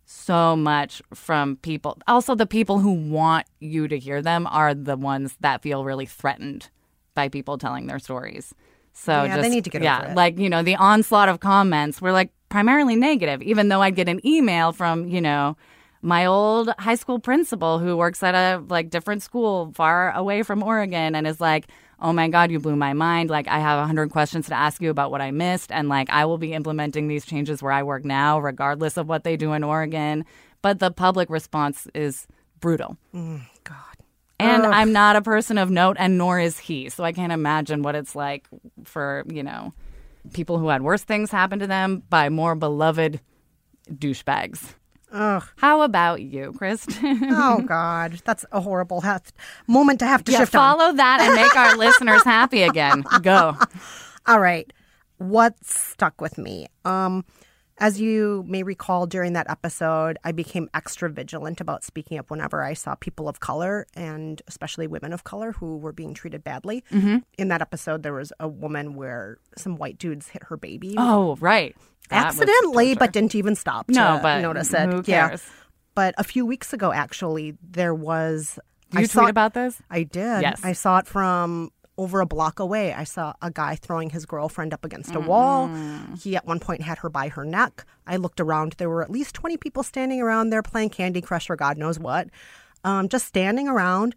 [0.04, 1.98] so much from people.
[2.06, 6.06] Also, the people who want you to hear them are the ones that feel really
[6.06, 6.70] threatened
[7.14, 8.54] by people telling their stories.
[8.92, 10.16] So Yeah, they need to get yeah, over it.
[10.16, 13.42] like you know, the onslaught of comments were like primarily negative.
[13.42, 15.56] Even though I'd get an email from you know
[16.02, 20.62] my old high school principal who works at a like different school far away from
[20.62, 21.66] Oregon and is like,
[22.00, 23.30] "Oh my god, you blew my mind.
[23.30, 26.08] Like I have a 100 questions to ask you about what I missed and like
[26.10, 29.52] I will be implementing these changes where I work now regardless of what they do
[29.52, 30.24] in Oregon."
[30.60, 32.26] But the public response is
[32.60, 32.96] brutal.
[33.14, 33.76] Mm, god.
[34.40, 36.88] And I'm not a person of note, and nor is he.
[36.90, 38.46] So I can't imagine what it's like
[38.84, 39.72] for, you know,
[40.32, 43.20] people who had worse things happen to them by more beloved
[43.92, 44.74] douchebags.
[45.10, 45.42] Ugh.
[45.56, 47.20] How about you, Kristen?
[47.30, 49.20] Oh God, that's a horrible ha-
[49.66, 50.78] moment to have to yeah, shift on.
[50.78, 53.04] follow that and make our listeners happy again.
[53.22, 53.56] Go.
[54.26, 54.70] All right,
[55.18, 56.66] what stuck with me?
[56.84, 57.24] Um,
[57.78, 62.62] as you may recall, during that episode, I became extra vigilant about speaking up whenever
[62.62, 66.84] I saw people of color and especially women of color who were being treated badly.
[66.90, 67.18] Mm-hmm.
[67.38, 71.36] In that episode, there was a woman where some white dudes hit her baby Oh,
[71.40, 71.76] right.
[72.10, 74.88] That accidentally, but didn't even stop to No, but notice it.
[74.88, 75.28] who Yeah.
[75.28, 75.46] cares?
[75.94, 78.58] But a few weeks ago, actually, there was.
[78.90, 79.82] Did I you saw, tweet about this?
[79.90, 80.42] I did.
[80.42, 80.60] Yes.
[80.64, 82.94] I saw it from over a block away.
[82.94, 85.68] I saw a guy throwing his girlfriend up against a wall.
[86.22, 87.84] He at one point had her by her neck.
[88.06, 88.76] I looked around.
[88.78, 91.98] There were at least 20 people standing around there playing Candy Crush or God knows
[91.98, 92.28] what,
[92.84, 94.14] um, just standing around.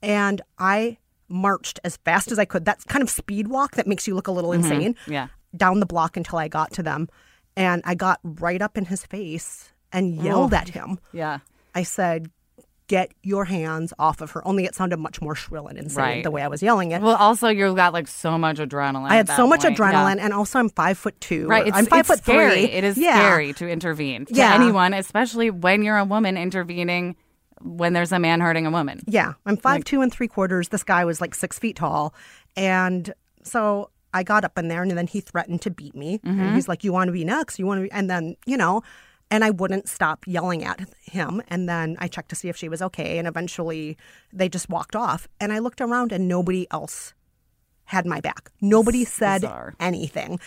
[0.00, 2.64] And I marched as fast as I could.
[2.64, 4.94] That's kind of speed walk that makes you look a little insane.
[5.06, 5.28] Yeah.
[5.56, 7.08] Down the block until I got to them.
[7.56, 10.98] And I got right up in his face and yelled at him.
[11.12, 11.38] Yeah.
[11.74, 12.30] I said,
[12.94, 16.22] "Get your hands off of her." Only it sounded much more shrill and insane Right.
[16.24, 17.02] the way I was yelling it.
[17.02, 19.10] Well, also, you've got like so much adrenaline.
[19.10, 19.78] I had so much point.
[19.78, 19.84] Yeah.
[19.92, 21.46] adrenaline, and also I'm five foot two.
[21.48, 22.66] Right, it's, I'm five it's foot scary.
[22.66, 22.72] three.
[22.78, 23.16] It is yeah.
[23.18, 24.54] scary to intervene to Yeah.
[24.54, 27.16] anyone, especially when you're a woman intervening
[27.62, 29.00] when there's a man hurting a woman.
[29.06, 30.68] Yeah, I'm five two and three quarters.
[30.68, 32.14] This guy was like six feet tall,
[32.56, 36.18] and so I got up in there, and then he threatened to beat me.
[36.18, 36.40] Mm-hmm.
[36.40, 37.58] And he's like, "You want to be next?
[37.58, 38.82] You want to?" be And then you know,
[39.30, 41.42] and I wouldn't stop yelling at him.
[41.48, 43.96] And then I checked to see if she was okay, and eventually
[44.32, 45.28] they just walked off.
[45.40, 47.14] And I looked around, and nobody else
[47.86, 48.50] had my back.
[48.60, 49.74] Nobody said bizarre.
[49.80, 50.40] anything,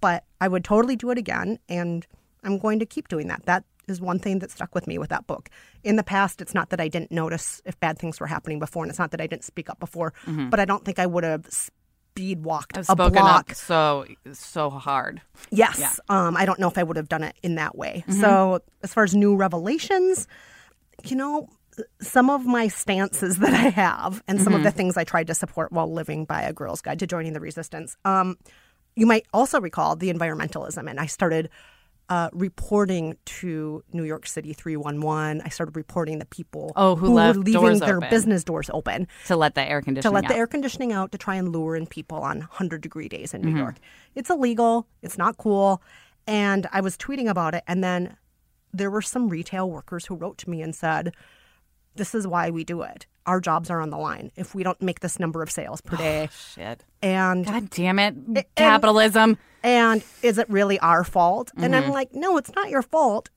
[0.00, 2.06] but I would totally do it again, and
[2.42, 3.46] I'm going to keep doing that.
[3.46, 5.48] That is one thing that stuck with me with that book.
[5.82, 8.84] In the past, it's not that I didn't notice if bad things were happening before,
[8.84, 10.50] and it's not that I didn't speak up before, mm-hmm.
[10.50, 11.46] but I don't think I would have
[12.12, 13.54] speed walked I've a block.
[13.54, 15.22] so so hard.
[15.50, 15.98] Yes.
[16.10, 18.04] Um, I don't know if I would have done it in that way.
[18.06, 18.20] Mm-hmm.
[18.20, 20.28] So, as far as new revelations,
[21.04, 21.48] you know,
[22.02, 25.34] some of my stances that I have and some of the things I tried to
[25.34, 27.96] support while living by a girl's guide to joining the resistance.
[28.04, 28.36] Um,
[28.94, 31.48] you might also recall the environmentalism, and I started
[32.12, 35.40] uh, reporting to New York City 311.
[35.44, 38.10] I started reporting the people Oh, who were leaving their open.
[38.10, 40.38] business doors open to let the air to conditioning let the out.
[40.38, 43.48] air conditioning out to try and lure in people on 100 degree days in New
[43.48, 43.58] Mm-hmm.
[43.58, 43.76] York.
[44.14, 44.86] It's illegal.
[45.00, 45.82] It's not cool.
[46.26, 47.64] And I was tweeting about it.
[47.66, 48.16] And then
[48.74, 51.14] there were some retail workers who wrote to me and said,
[51.94, 53.06] This is why we do it.
[53.26, 55.96] Our jobs are on the line if we don't make this number of sales per
[55.96, 56.28] day.
[56.54, 56.84] Shit.
[57.02, 58.14] and God damn it.
[58.56, 59.38] Capitalism.
[59.62, 61.52] and is it really our fault?
[61.56, 63.30] And I'm like, no, it's not your fault.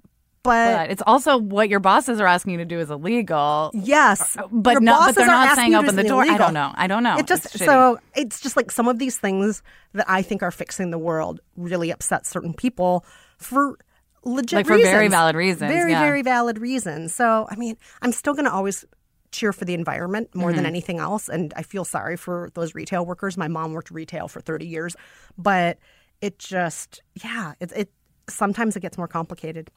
[0.44, 0.78] But, Mm-hmm.
[0.84, 3.72] But it's also what your bosses are asking you to do is illegal.
[3.74, 6.22] yes, But your no, but they're not saying open the do door.
[6.22, 6.72] I don't know.
[6.76, 7.18] I don't know.
[7.18, 10.52] It just It's so it's just like some of these things that I think are
[10.52, 13.04] fixing the world really upset certain people
[13.40, 13.80] for
[14.26, 15.12] legit Like, for very reasons.
[15.14, 16.02] valid reasons, Very yeah.
[16.02, 17.14] very valid reasons.
[17.16, 18.84] So I mean, I'm still going to always
[19.32, 20.58] cheer for the environment more Mm-hmm.
[20.58, 23.38] than anything else, and I feel sorry for those retail workers.
[23.38, 24.96] My mom worked retail for 30 years,
[25.38, 25.78] but
[26.22, 27.92] it just yeah, it it
[28.30, 29.70] sometimes it gets more complicated.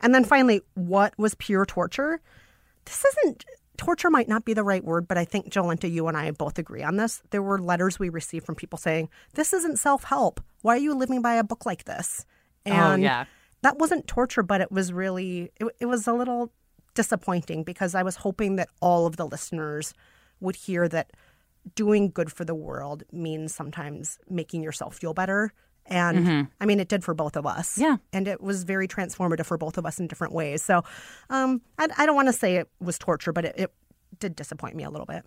[0.00, 2.20] And then finally, what was pure torture?
[2.86, 3.44] this isn't
[3.76, 6.58] torture might not be the right word, but I think Jolenta, you and I both
[6.58, 7.22] agree on this.
[7.30, 10.40] There were letters we received from people saying, This isn't self help.
[10.62, 12.24] Why are you living by a book like this?
[12.66, 13.24] Oh, yeah.
[13.62, 16.52] That wasn't torture, but it was really it, it was a little
[16.94, 19.94] disappointing because I was hoping that all of the listeners
[20.40, 21.12] would hear that
[21.74, 25.52] doing good for the world means sometimes making yourself feel better.
[25.86, 27.72] And I mean, it did for both of us.
[27.72, 27.82] Mm-hmm.
[27.82, 27.96] Yeah.
[28.12, 30.62] And it was very transformative for both of us in different ways.
[30.62, 30.84] So
[31.30, 33.72] um, I, I don't want to say it was torture, but it, it
[34.18, 35.24] did disappoint me a little bit.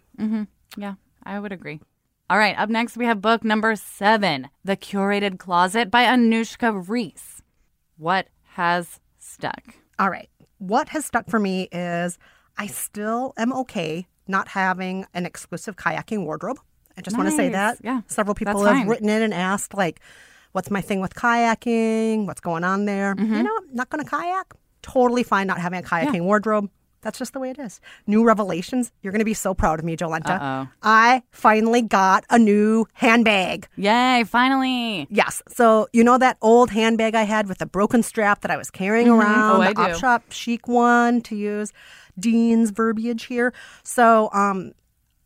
[0.78, 1.82] Yeah, I would agree.
[2.30, 7.33] All right, up next we have book number seven The Curated Closet by Anuschka Rees.
[8.04, 9.76] What has stuck?
[9.98, 10.30] All right.
[10.58, 12.20] What has stuck for me is
[12.58, 16.60] I still am okay not having an exclusive kayaking wardrobe.
[16.98, 17.78] I just want to say that.
[17.82, 18.88] Yeah, Several people that's have fine.
[18.90, 20.02] written in and asked, like,
[20.52, 22.26] what's my thing with kayaking?
[22.28, 23.16] What's going on there?
[23.16, 23.36] Mm-hmm.
[23.36, 24.54] You know, I'm not going to kayak.
[24.82, 26.70] Totally fine not having a kayaking wardrobe.
[27.04, 27.80] That's just the way it is.
[28.08, 28.92] New revelations.
[29.02, 30.40] You're going to be so proud of me, Jolenta.
[30.42, 30.68] Uh-oh.
[30.82, 33.68] I finally got a new handbag.
[33.76, 35.06] Yay, finally.
[35.12, 35.42] Yes.
[35.50, 38.72] So you know that old handbag I had with the broken strap that I was
[38.72, 39.98] carrying around, Oh, I the op do.
[40.00, 41.72] shop chic one to use
[42.20, 43.54] Dean's verbiage here.
[43.84, 44.72] So um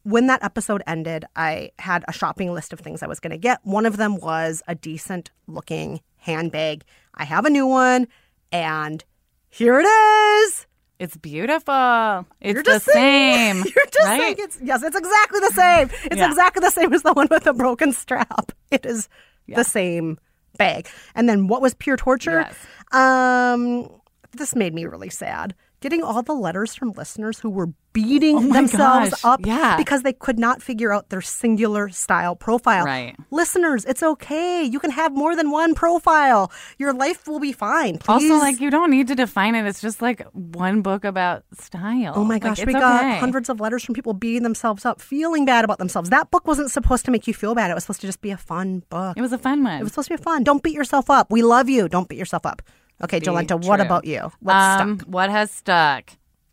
[0.03, 3.38] when that episode ended, I had a shopping list of things I was going to
[3.38, 3.59] get.
[3.63, 6.86] One of them was a decent looking handbag.
[7.13, 8.07] I have a new one
[8.51, 9.03] and
[9.49, 10.65] here it is.
[11.00, 12.26] It's beautiful.
[12.41, 13.58] It's You're the same.
[13.76, 14.20] You're just right?
[14.20, 15.89] saying it's yes, it's exactly the same.
[16.06, 16.28] It's Yeah.
[16.28, 18.52] exactly the same as the one with the broken strap.
[18.72, 19.08] It is
[19.48, 20.18] the same
[20.58, 20.88] bag.
[21.16, 22.41] And then what was pure torture?
[22.50, 22.56] Yes.
[22.91, 23.89] Um
[24.32, 25.54] this made me really sad.
[25.80, 29.78] Getting all the letters from listeners who were beating Oh themselves gosh, up yeah.
[29.78, 32.84] because they could not figure out their singular style profile.
[32.86, 33.15] Right.
[33.32, 34.63] Listeners, it's okay.
[34.63, 36.51] You can have more than one profile.
[36.80, 37.99] Your life will be fine.
[37.99, 38.30] Please.
[38.32, 39.65] Also, like, you don't need to define it.
[39.65, 42.13] It's just like one book about style.
[42.15, 43.19] Oh my gosh, it's we got okay.
[43.19, 46.09] hundreds of letters from people beating themselves up, feeling bad about themselves.
[46.09, 47.69] That book wasn't supposed to make you feel bad.
[47.69, 49.17] It was supposed to just be a fun book.
[49.17, 49.80] It was a fun one.
[49.80, 50.43] It was supposed to be fun.
[50.43, 51.32] Don't beat yourself up.
[51.32, 51.88] We love you.
[51.88, 52.61] Don't beat yourself up.
[53.04, 54.32] Okay, Jolenta, what about you?
[54.39, 55.08] What's um, stuck?
[55.08, 56.12] What has stuck?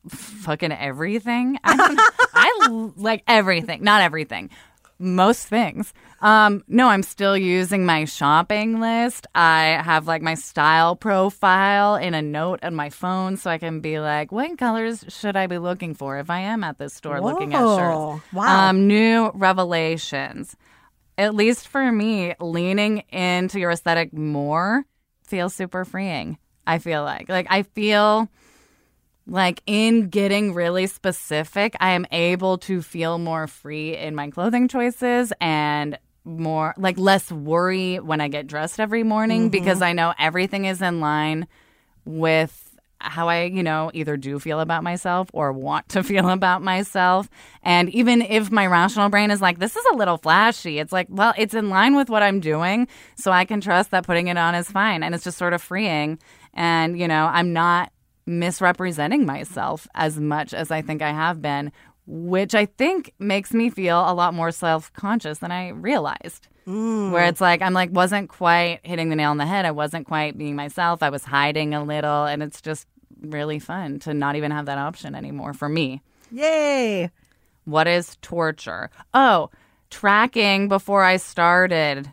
[0.08, 1.58] Fucking everything.
[1.64, 2.10] I.
[2.34, 3.82] I like everything.
[3.82, 4.50] Not everything.
[4.98, 5.92] Most things.
[6.20, 9.26] Um, no, I'm still using my shopping list.
[9.34, 13.80] I have like my style profile in a note on my phone, so I can
[13.80, 17.20] be like, what colors should I be looking for if I am at this store
[17.20, 18.32] looking at shirts?
[18.32, 18.68] Wow.
[18.70, 20.56] Um, new revelations.
[21.18, 24.84] At least for me, leaning into your aesthetic more
[25.34, 26.38] feels super freeing.
[26.64, 27.28] I feel like.
[27.28, 28.28] Like I feel
[29.26, 34.68] like in getting really specific, I am able to feel more free in my clothing
[34.68, 39.50] choices and more like less worry when I get dressed every morning mm-hmm.
[39.50, 41.48] because I know everything is in line
[42.04, 42.63] with
[43.04, 47.28] how I, you know, either do feel about myself or want to feel about myself.
[47.62, 51.06] And even if my rational brain is like, this is a little flashy, it's like,
[51.10, 52.88] well, it's in line with what I'm doing.
[53.16, 55.02] So I can trust that putting it on is fine.
[55.02, 56.18] And it's just sort of freeing.
[56.52, 57.92] And, you know, I'm not
[58.26, 61.72] misrepresenting myself as much as I think I have been,
[62.06, 66.48] which I think makes me feel a lot more self conscious than I realized.
[66.66, 67.10] Mm.
[67.10, 69.66] Where it's like, I'm like, wasn't quite hitting the nail on the head.
[69.66, 71.02] I wasn't quite being myself.
[71.02, 72.24] I was hiding a little.
[72.24, 72.86] And it's just
[73.24, 76.02] really fun to not even have that option anymore for me.
[76.30, 77.10] Yay.
[77.64, 78.90] What is torture?
[79.12, 79.50] Oh,
[79.90, 82.12] tracking before I started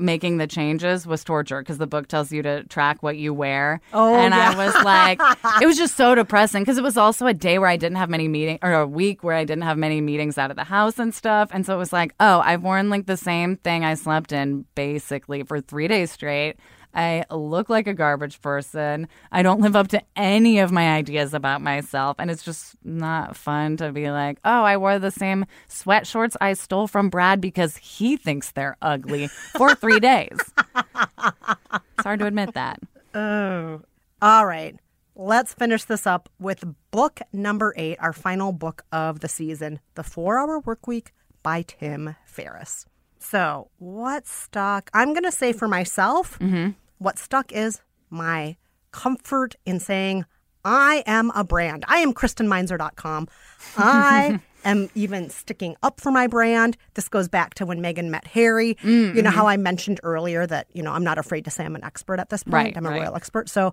[0.00, 3.80] making the changes was torture because the book tells you to track what you wear.
[3.92, 4.50] Oh, and yeah.
[4.50, 5.20] I was like,
[5.62, 8.10] it was just so depressing because it was also a day where I didn't have
[8.10, 10.98] many meetings, or a week where I didn't have many meetings out of the house
[10.98, 11.50] and stuff.
[11.52, 14.64] And so it was like, oh, I've worn like the same thing I slept in
[14.74, 16.56] basically for three days straight.
[16.94, 19.08] I look like a garbage person.
[19.30, 22.16] I don't live up to any of my ideas about myself.
[22.18, 26.36] And it's just not fun to be like, oh, I wore the same sweat shorts
[26.40, 30.38] I stole from Brad because he thinks they're ugly for three days.
[30.76, 32.80] it's hard to admit that.
[33.14, 33.82] Oh.
[34.22, 34.76] All right.
[35.16, 40.02] Let's finish this up with book number eight, our final book of the season The
[40.02, 41.12] Four Hour Work Week
[41.42, 42.86] by Tim Ferriss.
[43.18, 44.90] So, what stuck?
[44.94, 46.70] I'm going to say for myself, mm-hmm.
[47.00, 47.80] What stuck is
[48.10, 48.58] my
[48.92, 50.26] comfort in saying,
[50.66, 51.86] I am a brand.
[51.88, 53.26] I am KristenMeinzer.com.
[53.78, 56.76] I am even sticking up for my brand.
[56.92, 58.74] This goes back to when Meghan met Harry.
[58.82, 59.38] Mm, you know mm-hmm.
[59.38, 62.20] how I mentioned earlier that, you know, I'm not afraid to say I'm an expert
[62.20, 62.52] at this point.
[62.52, 63.00] Right, I'm a right.
[63.00, 63.48] royal expert.
[63.48, 63.72] So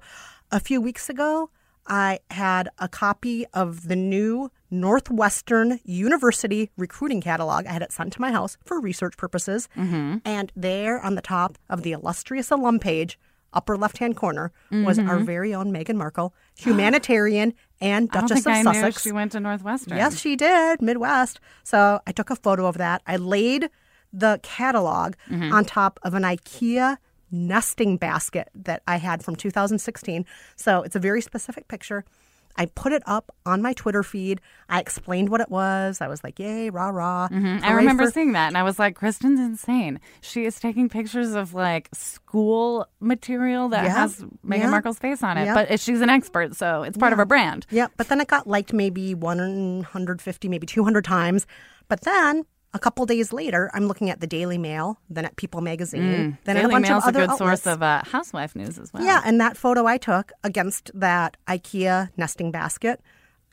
[0.53, 1.49] a few weeks ago,
[1.87, 7.65] I had a copy of the new Northwestern University recruiting catalog.
[7.65, 9.69] I had it sent to my house for research purposes.
[9.77, 10.17] Mm-hmm.
[10.25, 13.17] And there on the top of the illustrious alum page,
[13.53, 18.17] upper left hand corner, was our very own Meghan Markle, humanitarian and Mm-hmm.
[18.17, 19.03] I don't Duchess think of I knew Sussex.
[19.03, 19.97] she went to Northwestern.
[19.97, 21.39] Yes, she did, Midwest.
[21.63, 23.01] So I took a photo of that.
[23.05, 23.69] I laid
[24.11, 25.53] the catalog Mm-hmm.
[25.53, 26.97] on top of an IKEA
[27.31, 30.25] nesting basket that I had from 2016.
[30.55, 32.03] So it's a very specific picture.
[32.59, 34.41] I put it up on my Twitter feed.
[34.67, 36.01] I explained what it was.
[36.01, 37.27] I was like, yay, rah, rah.
[37.27, 37.63] Mm-hmm.
[37.63, 39.99] I remember for- seeing that and I was like, Kristen's insane.
[40.21, 43.93] She is taking pictures of like school material that Yeah.
[43.93, 44.69] has Meghan Yeah.
[44.71, 45.45] Markle's face on it.
[45.45, 45.53] Yeah.
[45.53, 47.67] But she's an expert, so it's part of her brand.
[47.69, 51.45] Yeah, but then it got liked maybe 150, maybe 200 times.
[51.89, 52.43] But then
[52.77, 56.55] a couple days later, I'm looking at the Daily Mail, then at People Magazine, then
[56.57, 56.69] at a Mm.
[56.69, 57.63] Daily bunch Mail's of other a good outlets.
[57.63, 59.03] source of uh, housewife news as well.
[59.03, 63.01] Yeah, and that photo I took against that IKEA nesting basket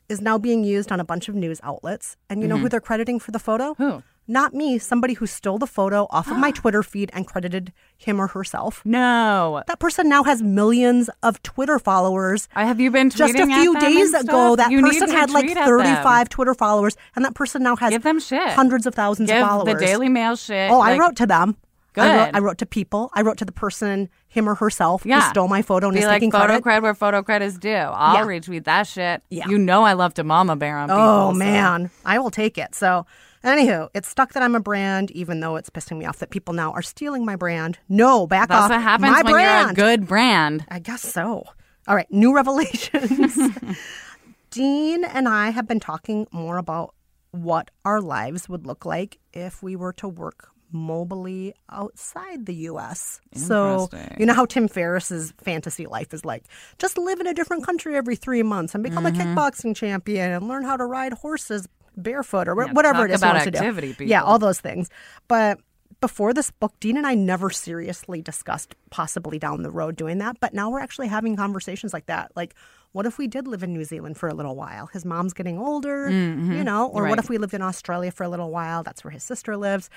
[0.07, 2.15] is now being used on a bunch of news outlets.
[2.29, 3.73] And you know who they're crediting for the photo?
[3.73, 3.83] Mm-hmm.
[3.83, 4.03] Who?
[4.27, 8.19] Not me, somebody who stole the photo off of my Twitter feed and credited him
[8.19, 8.81] or herself.
[8.83, 9.61] No.
[9.67, 12.47] That person now has millions of Twitter followers.
[12.55, 15.45] I have you been tweeting Just a few days ago, that You person had like
[15.45, 15.77] tweet at them.
[15.79, 18.49] 35 Twitter followers, and that person now has Give them shit.
[18.53, 19.73] hundreds of thousands Give of followers.
[19.79, 20.71] the Daily Mail shit.
[20.71, 21.55] Oh, I wrote to them.
[21.97, 22.35] I wrote, Good.
[22.35, 23.09] I wrote to people.
[23.13, 25.21] I wrote to the person, him or herself, Yeah.
[25.21, 26.63] who stole my photo and Be is like taking photo credit.
[26.65, 27.69] cred where photo cred is due.
[27.73, 28.25] I'll Yeah.
[28.39, 29.21] retweet that shit.
[29.29, 29.47] Yeah.
[29.47, 31.05] You know I love to mama bear on oh, people.
[31.05, 32.75] Oh so- man, I will take it.
[32.75, 33.05] So,
[33.45, 36.53] anywho, it's stuck that I'm a brand, even though it's pissing me off that people
[36.53, 37.79] now are stealing my brand.
[37.89, 38.69] No, back That's off.
[38.71, 39.77] what happens my when brand.
[39.77, 40.65] you're a good brand.
[40.69, 41.45] I guess so.
[41.87, 43.37] All right, new revelations.
[44.51, 46.93] Dean and I have been talking more about
[47.31, 53.19] what our lives would look like if we were to work mobily outside the US.
[53.33, 56.45] So, you know how Tim Ferriss's fantasy life is like
[56.79, 59.21] just live in a different country every 3 months and become Mm-hmm.
[59.21, 61.67] a kickboxing champion and learn how to ride horses
[61.97, 63.57] barefoot or wh- whatever it is about wants to do.
[63.57, 64.89] activity, Yeah, all those things.
[65.27, 65.59] But
[66.01, 70.39] before this book, Dean and I never seriously discussed possibly down the road doing that.
[70.39, 72.31] But now we're actually having conversations like that.
[72.35, 72.53] Like,
[72.91, 74.87] what if we did live in New Zealand for a little while?
[74.87, 76.53] His mom's getting older, mm-hmm.
[76.53, 77.09] you know, or Right.
[77.09, 78.83] what if we lived in Australia for a little while?
[78.83, 79.89] That's where his sister lives.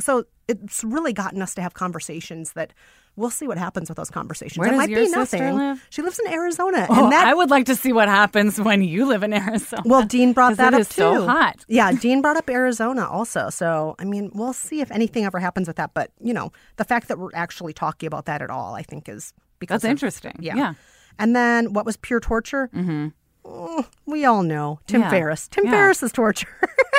[0.00, 2.72] So it's really gotten us to have conversations that
[3.16, 4.58] we'll see what happens with those conversations.
[4.58, 5.56] Where it does might your be sister nothing.
[5.56, 5.86] live?
[5.90, 6.86] She lives in Arizona.
[6.90, 9.82] Oh, and that I would like to see what happens when you live in Arizona.
[9.86, 10.94] well, Dean brought that it up is too.
[10.96, 11.64] so hot.
[11.68, 13.50] Yeah, Dean brought up Arizona also.
[13.50, 15.92] So, I mean, we'll see if anything ever happens with that.
[15.94, 19.08] But you know, the fact that we're actually talking about that at all, I think,
[19.08, 20.34] is because That's of- interesting.
[20.40, 20.56] Yeah.
[20.56, 20.74] Yeah.
[21.20, 22.68] And then what was pure torture?
[22.74, 23.80] Mm-hmm.
[24.06, 25.10] we all know Tim Yeah.
[25.10, 25.46] Ferriss.
[25.48, 25.70] Tim Yeah.
[25.70, 26.48] Ferriss is torture.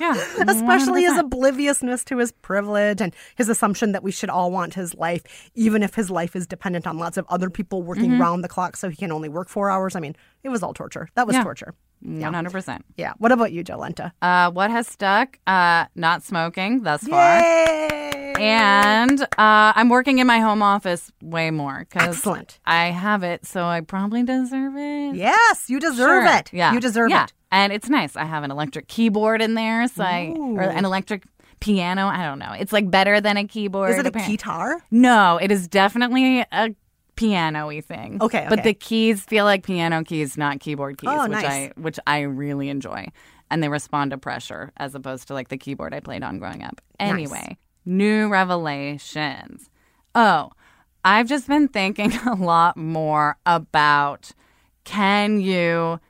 [0.00, 0.14] Yeah.
[0.48, 1.18] Especially his 100%.
[1.20, 5.82] obliviousness to his privilege and his assumption that we should all want his life, even
[5.82, 8.20] if his life is dependent on lots of other people working Mm-hmm.
[8.22, 9.94] round the clock so he can only work four hours.
[9.94, 11.08] I mean, it was all torture.
[11.14, 11.42] That was Yeah.
[11.44, 11.74] torture.
[12.02, 12.30] Yeah.
[12.30, 12.80] 100%.
[12.96, 13.12] Yeah.
[13.18, 14.12] What about you, Jolenta?
[14.22, 15.38] Uh, what has stuck?
[15.46, 17.40] Uh, not smoking thus far.
[17.40, 18.32] Yay!
[18.38, 19.26] And uh,
[19.76, 22.26] I'm working in my home office way more because
[22.64, 25.14] I have it, so I probably deserve it.
[25.16, 26.36] Yes, you deserve Sure.
[26.38, 26.50] it.
[26.54, 27.24] Yeah, You deserve yeah.
[27.24, 27.32] it.
[27.52, 28.16] And it's nice.
[28.16, 31.24] I have an electric keyboard in there, so I or an electric
[31.58, 32.06] piano.
[32.06, 32.52] I don't know.
[32.58, 33.90] It's like better than a keyboard.
[33.90, 34.36] Is it a apparently.
[34.36, 34.82] guitar?
[34.90, 36.74] No, it is definitely a
[37.16, 38.18] piano-y thing.
[38.22, 38.70] Okay, But okay.
[38.70, 41.44] the keys feel like piano keys, not keyboard keys, Oh, which nice.
[41.44, 43.08] I which I really enjoy.
[43.50, 46.62] And they respond to pressure as opposed to like the keyboard I played on growing
[46.62, 46.80] up.
[47.00, 49.68] Anyway, new revelations.
[50.14, 50.50] Oh,
[51.04, 54.30] I've just been thinking a lot more about
[54.84, 56.00] can you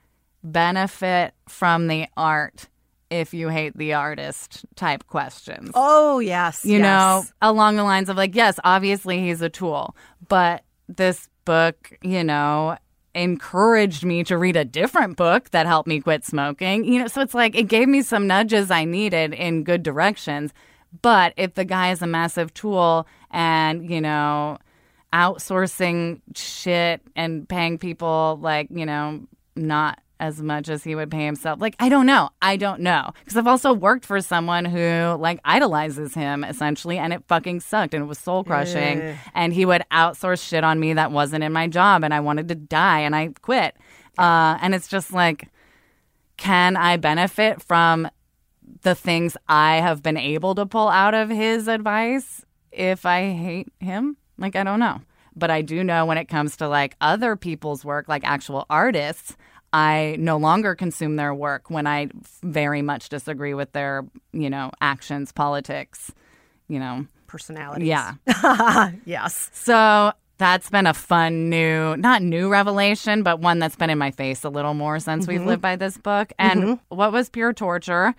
[0.42, 2.68] benefit from the art
[3.10, 5.70] if you hate the artist type questions.
[5.74, 6.64] Oh, yes.
[6.64, 9.96] you know, along the lines of like, yes, obviously he's a tool,
[10.28, 12.76] but this book, you know,
[13.14, 16.84] encouraged me to read a different book that helped me quit smoking.
[16.84, 20.52] You know, so it's like it gave me some nudges I needed in good directions.
[21.02, 24.58] But if the guy is a massive tool and, you know,
[25.12, 29.20] outsourcing shit and paying people like, you know,
[29.56, 31.60] not as much as he would pay himself.
[31.60, 32.30] Like, I don't know.
[32.40, 33.10] I don't know.
[33.18, 37.94] Because I've also worked for someone who, like, idolizes him essentially, and it fucking sucked
[37.94, 39.16] and it was soul crushing.
[39.34, 42.48] And he would outsource shit on me that wasn't in my job, and I wanted
[42.48, 43.76] to die, and I quit.
[44.18, 45.48] Uh, and it's just like,
[46.36, 48.08] can I benefit from
[48.82, 53.68] the things I have been able to pull out of his advice if I hate
[53.80, 54.16] him?
[54.38, 55.00] Like, I don't know.
[55.36, 59.36] But I do know when it comes to like other people's work, like actual artists,
[59.72, 62.08] I no longer consume their work when I
[62.42, 66.12] very much disagree with their, you know, actions, politics,
[66.68, 67.06] you know.
[67.26, 67.86] Personalities.
[67.86, 68.14] Yeah.
[69.04, 69.50] yes.
[69.52, 74.10] So that's been a fun new, not new revelation, but one that's been in my
[74.10, 75.48] face a little more since we've mm-hmm.
[75.48, 76.32] lived by this book.
[76.38, 76.96] And mm-hmm.
[76.96, 78.16] what was pure torture,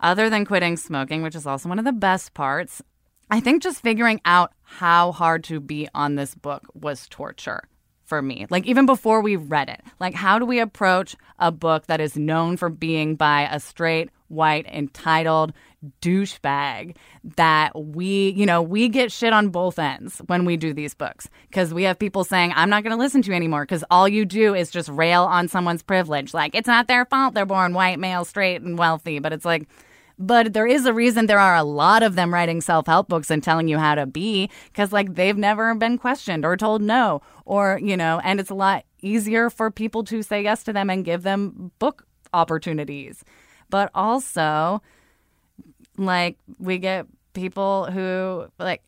[0.00, 2.82] other than quitting smoking, which is also one of the best parts,
[3.30, 7.62] I think just figuring out how hard to be on this book was torture
[8.04, 8.46] for me.
[8.50, 12.16] Like even before we read it, like how do we approach a book that is
[12.16, 15.52] known for being by a straight, white, entitled
[16.00, 16.94] douchebag
[17.36, 21.28] that we, you know, we get shit on both ends when we do these books
[21.48, 24.08] because we have people saying, I'm not going to listen to you anymore because all
[24.08, 26.32] you do is just rail on someone's privilege.
[26.32, 29.18] Like it's not their fault they're born white, male, straight, and wealthy.
[29.18, 29.68] But it's like,
[30.26, 33.30] but there is a reason there are a lot of them writing self help books
[33.30, 37.20] and telling you how to be because, like, they've never been questioned or told no,
[37.44, 40.88] or, you know, and it's a lot easier for people to say yes to them
[40.88, 43.24] and give them book opportunities.
[43.68, 44.80] But also,
[45.98, 48.82] like, we get people who, like,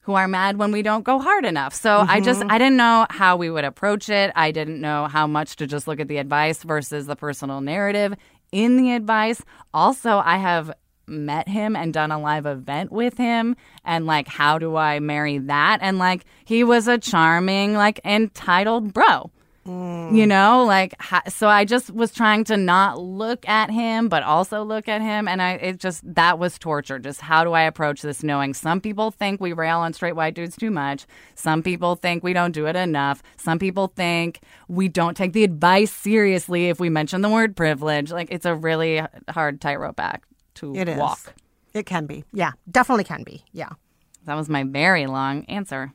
[0.00, 1.72] who are mad when we don't go hard enough.
[1.74, 2.50] So I just mm-hmm.
[2.50, 4.32] I didn't know how we would approach it.
[4.34, 8.14] I didn't know how much to just look at the advice versus the personal narrative
[8.52, 9.42] in the advice.
[9.72, 10.72] Also, I have
[11.10, 15.38] met him and done a live event with him and like how do I marry
[15.38, 15.78] that?
[15.82, 19.30] And like he was a charming like entitled bro.
[19.66, 20.16] Mm.
[20.16, 20.94] You know, like
[21.28, 25.28] so I just was trying to not look at him but also look at him
[25.28, 26.98] and I it just that was torture.
[26.98, 30.34] Just how do I approach this knowing some people think we rail on straight white
[30.34, 31.06] dudes too much.
[31.34, 33.22] Some people think we don't do it enough.
[33.36, 38.10] Some people think we don't take the advice seriously if we mention the word privilege.
[38.10, 40.98] Like it's a really hard tightrope act to It is.
[40.98, 41.34] walk.
[41.72, 42.24] It can be.
[42.32, 42.52] Yeah.
[42.70, 43.44] Definitely can be.
[43.52, 43.70] Yeah.
[44.24, 45.92] That was my very long answer.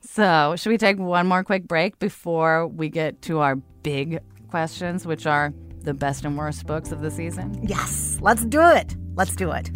[0.00, 5.06] so, should we take one more quick break before we get to our big questions,
[5.06, 5.52] which are
[5.82, 7.58] the best and worst books of the season?
[7.66, 8.18] Yes.
[8.20, 8.96] Let's do it.
[9.14, 9.70] Let's do it.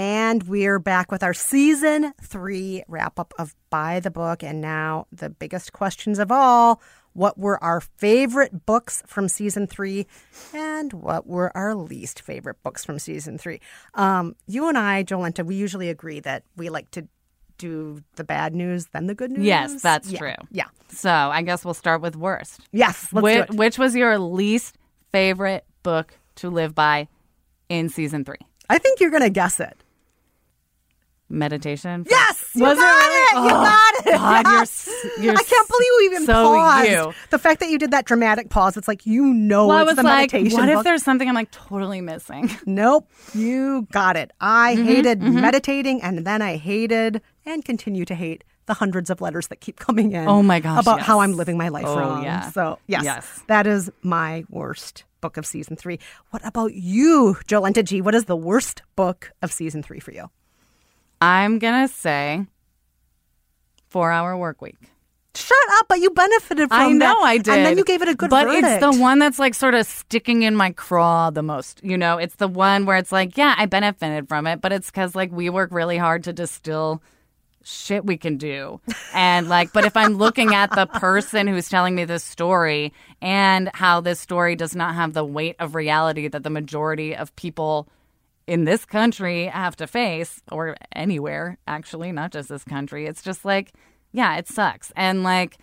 [0.00, 4.42] And we're back with our season three wrap up of By the Book.
[4.44, 6.80] And now, the biggest questions of all
[7.12, 10.06] what were our favorite books from season three?
[10.54, 13.60] And what were our least favorite books from season three?
[13.94, 17.08] Um, you and I, Jolenta, we usually agree that we like to
[17.58, 19.44] do the bad news, then the good news.
[19.44, 20.18] Yes, that's Yeah.
[20.20, 20.34] true.
[20.52, 20.68] Yeah.
[20.88, 22.60] So, I guess we'll start with worst.
[22.70, 23.12] Yes.
[23.12, 24.78] Which, which was your least
[25.10, 27.08] favorite book to live by
[27.68, 28.38] in season three?
[28.70, 29.76] I think you're going to guess it.
[31.32, 32.04] Meditation?
[32.10, 33.22] Yes, you Was it got really?
[33.22, 33.44] it.
[33.44, 34.18] You Oh, got it.
[34.18, 36.88] God, you're you're I can't believe you even so paused.
[36.88, 37.14] you.
[37.30, 39.94] The fact that you did that dramatic pause, it's like you know Well, I was
[39.96, 42.50] the like, meditation what if there's something I'm like totally missing?
[42.66, 44.32] Nope, you got it.
[44.40, 49.20] I Mm-hmm, hated meditating, and then I hated and continue to hate the hundreds of
[49.20, 50.28] letters that keep coming in.
[50.28, 51.20] Oh my gosh, About how.
[51.20, 52.22] I'm living my life Oh, wrong.
[52.24, 52.50] yeah.
[52.50, 53.42] So yes, Yes.
[53.48, 55.98] that is my worst book of season three.
[56.30, 58.00] What about you, Jolenta G?
[58.00, 60.30] What is the worst book of season three for you?
[61.20, 62.46] I'm gonna say
[63.88, 64.76] four hour work week.
[65.34, 65.86] Shut up!
[65.88, 67.48] But you benefited from I know that, I did.
[67.54, 68.66] and then you gave it a good But verdict.
[68.66, 71.82] it's the one that's like sort of sticking in my craw the most.
[71.84, 74.90] You know, it's the one where it's like, yeah, I benefited from it, but it's
[74.90, 77.00] because like we work really hard to distill
[77.62, 78.80] shit we can do.
[79.14, 83.70] And like, but if I'm looking at the person who's telling me this story and
[83.74, 87.88] how this story does not have the weight of reality that the majority of people
[88.46, 93.44] in this country have to face, or anywhere, actually, not just this country, it's just
[93.44, 93.72] like,
[94.12, 94.92] yeah, it sucks.
[94.96, 95.58] And like,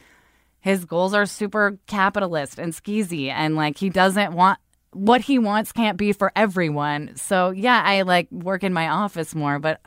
[0.60, 4.60] his goals are super capitalist and skeezy and like he doesn't want
[4.92, 7.16] what he wants can't be for everyone.
[7.16, 9.80] So yeah, I like work in my office more, but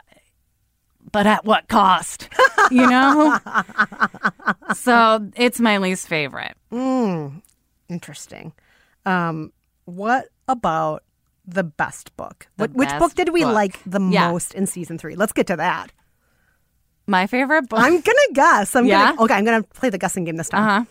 [1.13, 2.29] but at what cost?
[2.71, 3.37] You know?
[4.75, 6.55] so it's my least favorite.
[7.89, 8.53] Interesting.
[9.07, 9.53] Um,
[9.87, 11.03] what about
[11.47, 12.47] the best book?
[12.57, 13.55] The What, which best book did we book.
[13.55, 14.31] like the Yeah.
[14.31, 15.17] most in season three?
[15.17, 15.91] Let's get to that.
[17.07, 17.81] My favorite book.
[17.81, 18.77] I'm gonna guess.
[18.77, 19.11] I'm Yeah?
[19.13, 19.35] gonna okay.
[19.35, 20.63] I'm gonna play the guessing game this time.
[20.63, 20.85] uh-huh.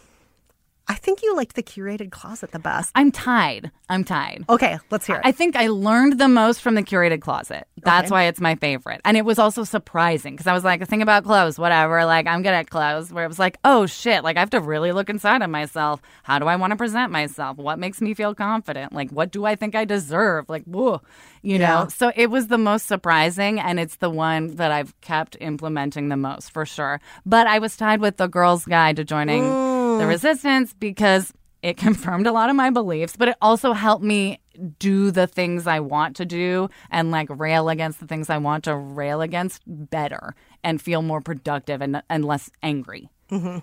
[0.89, 2.91] I think you liked the curated closet the best.
[2.95, 3.69] I'm tied.
[3.89, 4.43] I'm tied.
[4.49, 5.21] Okay, let's hear it.
[5.23, 7.67] I think I learned the most from the curated closet.
[7.83, 8.11] That's Okay.
[8.11, 8.99] why it's my favorite.
[9.05, 12.05] And it was also surprising because I was like, think about clothes, whatever.
[12.05, 14.59] Like, I'm good at clothes, where it was like, oh shit, like I have to
[14.59, 16.01] really look inside of myself.
[16.23, 17.57] How do I want to present myself?
[17.57, 18.91] What makes me feel confident?
[18.91, 20.49] Like, what do I think I deserve?
[20.49, 21.01] Like, whoa,
[21.43, 21.83] you Yeah.
[21.83, 21.87] know?
[21.89, 23.59] So it was the most surprising.
[23.59, 26.99] And it's the one that I've kept implementing the most for sure.
[27.27, 29.55] But I was tied with the girl's guide to joining
[29.99, 34.39] the resistance because it confirmed a lot of my beliefs, but it also helped me
[34.79, 38.65] do the things I want to do and like rail against the things I want
[38.65, 43.09] to rail against better and feel more productive and, and less angry.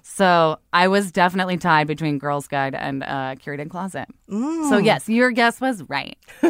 [0.04, 4.06] So I was definitely tied between Girls Guide and uh, Curated Closet.
[4.30, 6.16] So yes, your guess was right.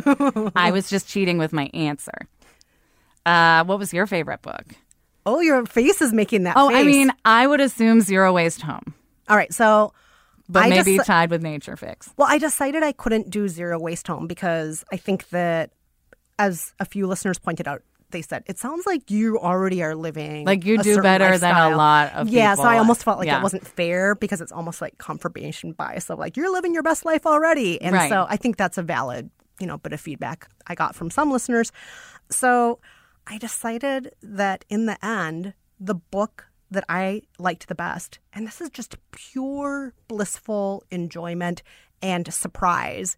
[0.55, 2.29] I was just cheating with my answer.
[3.25, 4.67] Uh, what was your favorite book?
[5.27, 6.57] oh, your face is making that.
[6.57, 8.95] Oh, I mean, I would assume Zero Waste Home,
[9.29, 9.53] all right.
[9.53, 9.93] So,
[10.49, 12.11] but I maybe deci- tied with Nature Fix.
[12.17, 15.71] well, I decided I couldn't do zero waste home because I think that,
[16.39, 20.45] as a few listeners pointed out, they said it sounds like you already are living
[20.45, 22.39] Like you do better than a lot of people.
[22.39, 22.55] yeah.
[22.55, 23.41] So I almost felt like Yeah.
[23.41, 27.05] it wasn't fair because it's almost like confirmation bias of like you're living your best
[27.05, 28.09] life already, and Right.
[28.09, 31.33] so I think that's a valid you know bit of feedback I got from some
[31.33, 31.73] listeners.
[32.31, 32.79] So
[33.27, 36.47] I decided that in the end, the book
[36.77, 41.63] that I liked the best, and this is just pure blissful enjoyment
[42.03, 43.17] and surprise,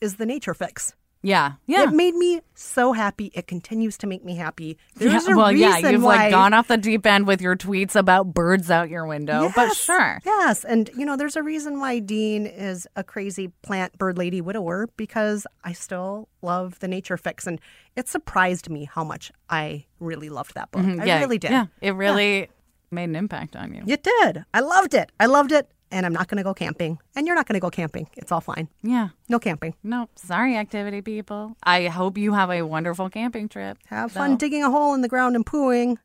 [0.00, 0.94] is the Nature Fix.
[1.22, 1.84] Yeah, yeah.
[1.84, 3.32] It made me so happy.
[3.34, 4.76] It continues to make me happy.
[4.96, 6.16] There's yeah, a well, reason yeah, you've why.
[6.16, 9.72] like gone off the deep end with your tweets about birds out your window, but
[9.74, 10.20] sure.
[10.26, 10.64] Yes.
[10.64, 14.86] And, you know, there's a reason why Dean is a crazy plant bird lady widower
[14.98, 17.46] because I still love the nature fix.
[17.46, 17.58] And
[17.96, 20.82] it surprised me how much I really loved that book.
[20.82, 21.06] I Mm-hmm.
[21.06, 21.52] yeah, really did.
[21.52, 22.50] Yeah, it really
[22.94, 23.82] made an impact on you.
[23.86, 24.44] It did.
[24.54, 25.10] I loved it.
[25.20, 25.70] I loved it.
[25.90, 26.98] And I'm not going to go camping.
[27.14, 28.08] And you're not going to go camping.
[28.16, 28.68] It's all fine.
[28.82, 29.10] Yeah.
[29.28, 29.74] No camping.
[29.84, 31.56] No, sorry, activity people.
[31.62, 33.78] I hope you have a wonderful camping trip.
[33.86, 35.98] Have fun digging a hole in the ground and pooing.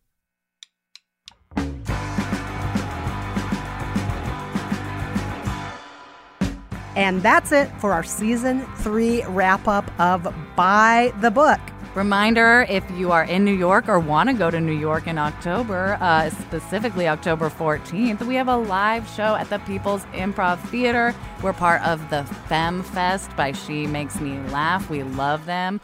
[6.95, 10.27] And that's it for our season three wrap up of
[10.57, 11.61] By the Book.
[11.95, 15.17] Reminder if you are in New York or want to go to New York in
[15.17, 21.15] October, uh, specifically October 14th, we have a live show at the People's Improv Theater.
[21.41, 24.87] We're part of the Femme Fest by She Makes Me Laugh.
[24.87, 25.81] We love them.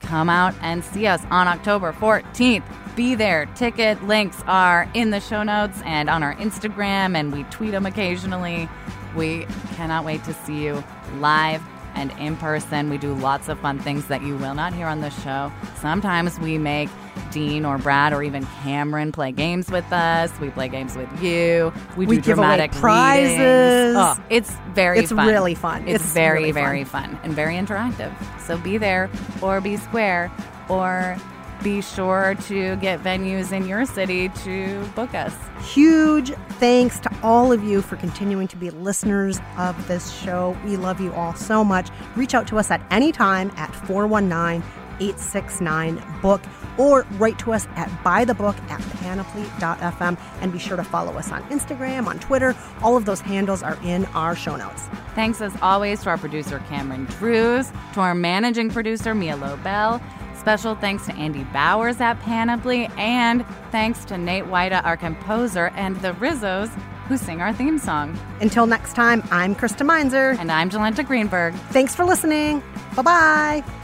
[0.00, 2.64] Come out and see us on October 14th.
[2.96, 3.46] Be there.
[3.54, 7.86] Ticket links are in the show notes and on our Instagram, and we tweet them
[7.86, 8.68] occasionally.
[9.14, 9.46] We
[9.76, 10.82] cannot wait to see you
[11.20, 11.62] live
[11.94, 12.90] and in person.
[12.90, 15.52] We do lots of fun things that you will not hear on the show.
[15.76, 16.88] Sometimes we make
[17.30, 20.30] Dean or Brad or even Cameron play games with us.
[20.40, 21.72] We play games with you.
[21.96, 23.96] We, We do give away dramatic prizes.
[23.96, 25.26] Oh, it's very It's fun.
[25.28, 25.86] really fun.
[25.88, 26.62] It's, It's very, really fun.
[26.62, 28.12] very fun and very interactive.
[28.40, 29.10] So be there
[29.42, 30.30] or be square
[30.68, 31.16] or
[31.64, 35.34] be sure to get venues in your city to book us.
[35.72, 40.56] Huge thanks to all of you for continuing to be listeners of this show.
[40.64, 41.88] We love you all so much.
[42.16, 44.62] Reach out to us at any time at 419
[45.00, 46.40] 869 book
[46.78, 51.42] or write to us at bythebook at panoply.fm and be sure to follow us on
[51.44, 52.54] Instagram, on Twitter.
[52.82, 54.82] All of those handles are in our show notes.
[55.14, 60.00] Thanks as always to our producer Cameron Drews, to our managing producer Mia Lobel.
[60.44, 65.96] Special thanks to Andy Bowers at Panoply, and thanks to Nate Whita, our composer, and
[66.02, 66.68] the Rizzos,
[67.08, 68.18] who sing our theme song.
[68.42, 70.36] Until next time, I'm Kristen Meinzer.
[70.38, 71.54] And I'm Jolenta Greenberg.
[71.70, 72.62] Thanks for listening.
[72.94, 73.83] Bye bye.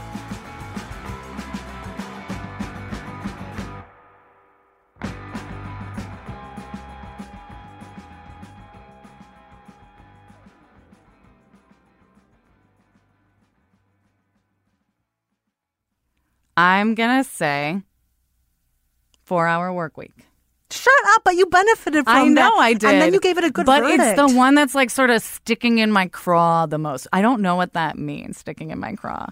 [16.61, 17.81] I'm gonna say
[19.23, 20.13] four hour work week.
[20.69, 22.61] Shut up, but you benefited from I know that.
[22.61, 22.83] I did.
[22.89, 24.01] And then you gave it a good But verdict.
[24.01, 27.07] it's the one that's like sort of sticking in my craw the most.
[27.11, 29.25] I don't know what that means, sticking in my craw.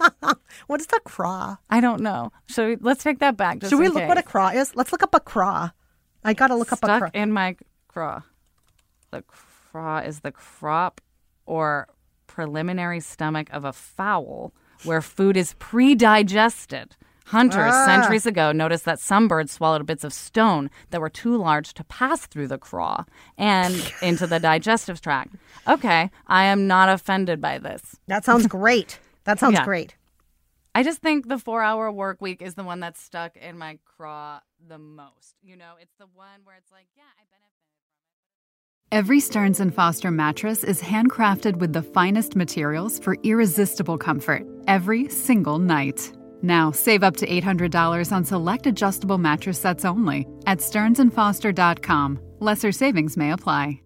[0.66, 1.56] What is the craw?
[1.70, 2.32] I don't know.
[2.48, 4.74] So let's take that back Should we look what a craw is?
[4.74, 5.70] Let's look up a craw.
[6.24, 7.10] I gotta look up a Stuck craw.
[7.14, 7.56] in my
[7.88, 8.22] craw.
[9.12, 11.00] The craw is the crop
[11.44, 11.86] or
[12.26, 14.52] preliminary stomach of a fowl
[14.84, 16.96] where food is pre digested.
[17.30, 17.84] Hunters Ah.
[17.86, 21.82] centuries ago noticed that some birds swallowed bits of stone that were too large to
[21.82, 23.04] pass through the craw
[23.36, 25.34] and into the digestive tract.
[25.66, 27.96] Okay, I am not offended by this.
[28.06, 29.00] That sounds great.
[29.24, 29.64] That sounds Yeah.
[29.64, 29.96] great.
[30.72, 33.78] I just think the four hour work week is the one that's stuck in my
[33.96, 35.34] craw the most.
[35.42, 37.55] You know, it's the one where it's like, yeah, I benefit.
[38.92, 45.08] Every Stearns and Foster mattress is handcrafted with the finest materials for irresistible comfort every
[45.08, 46.12] single night.
[46.42, 52.20] Now, save up to $800 on select adjustable mattress sets only at stearnsandfoster.com.
[52.38, 53.80] Lesser savings may apply.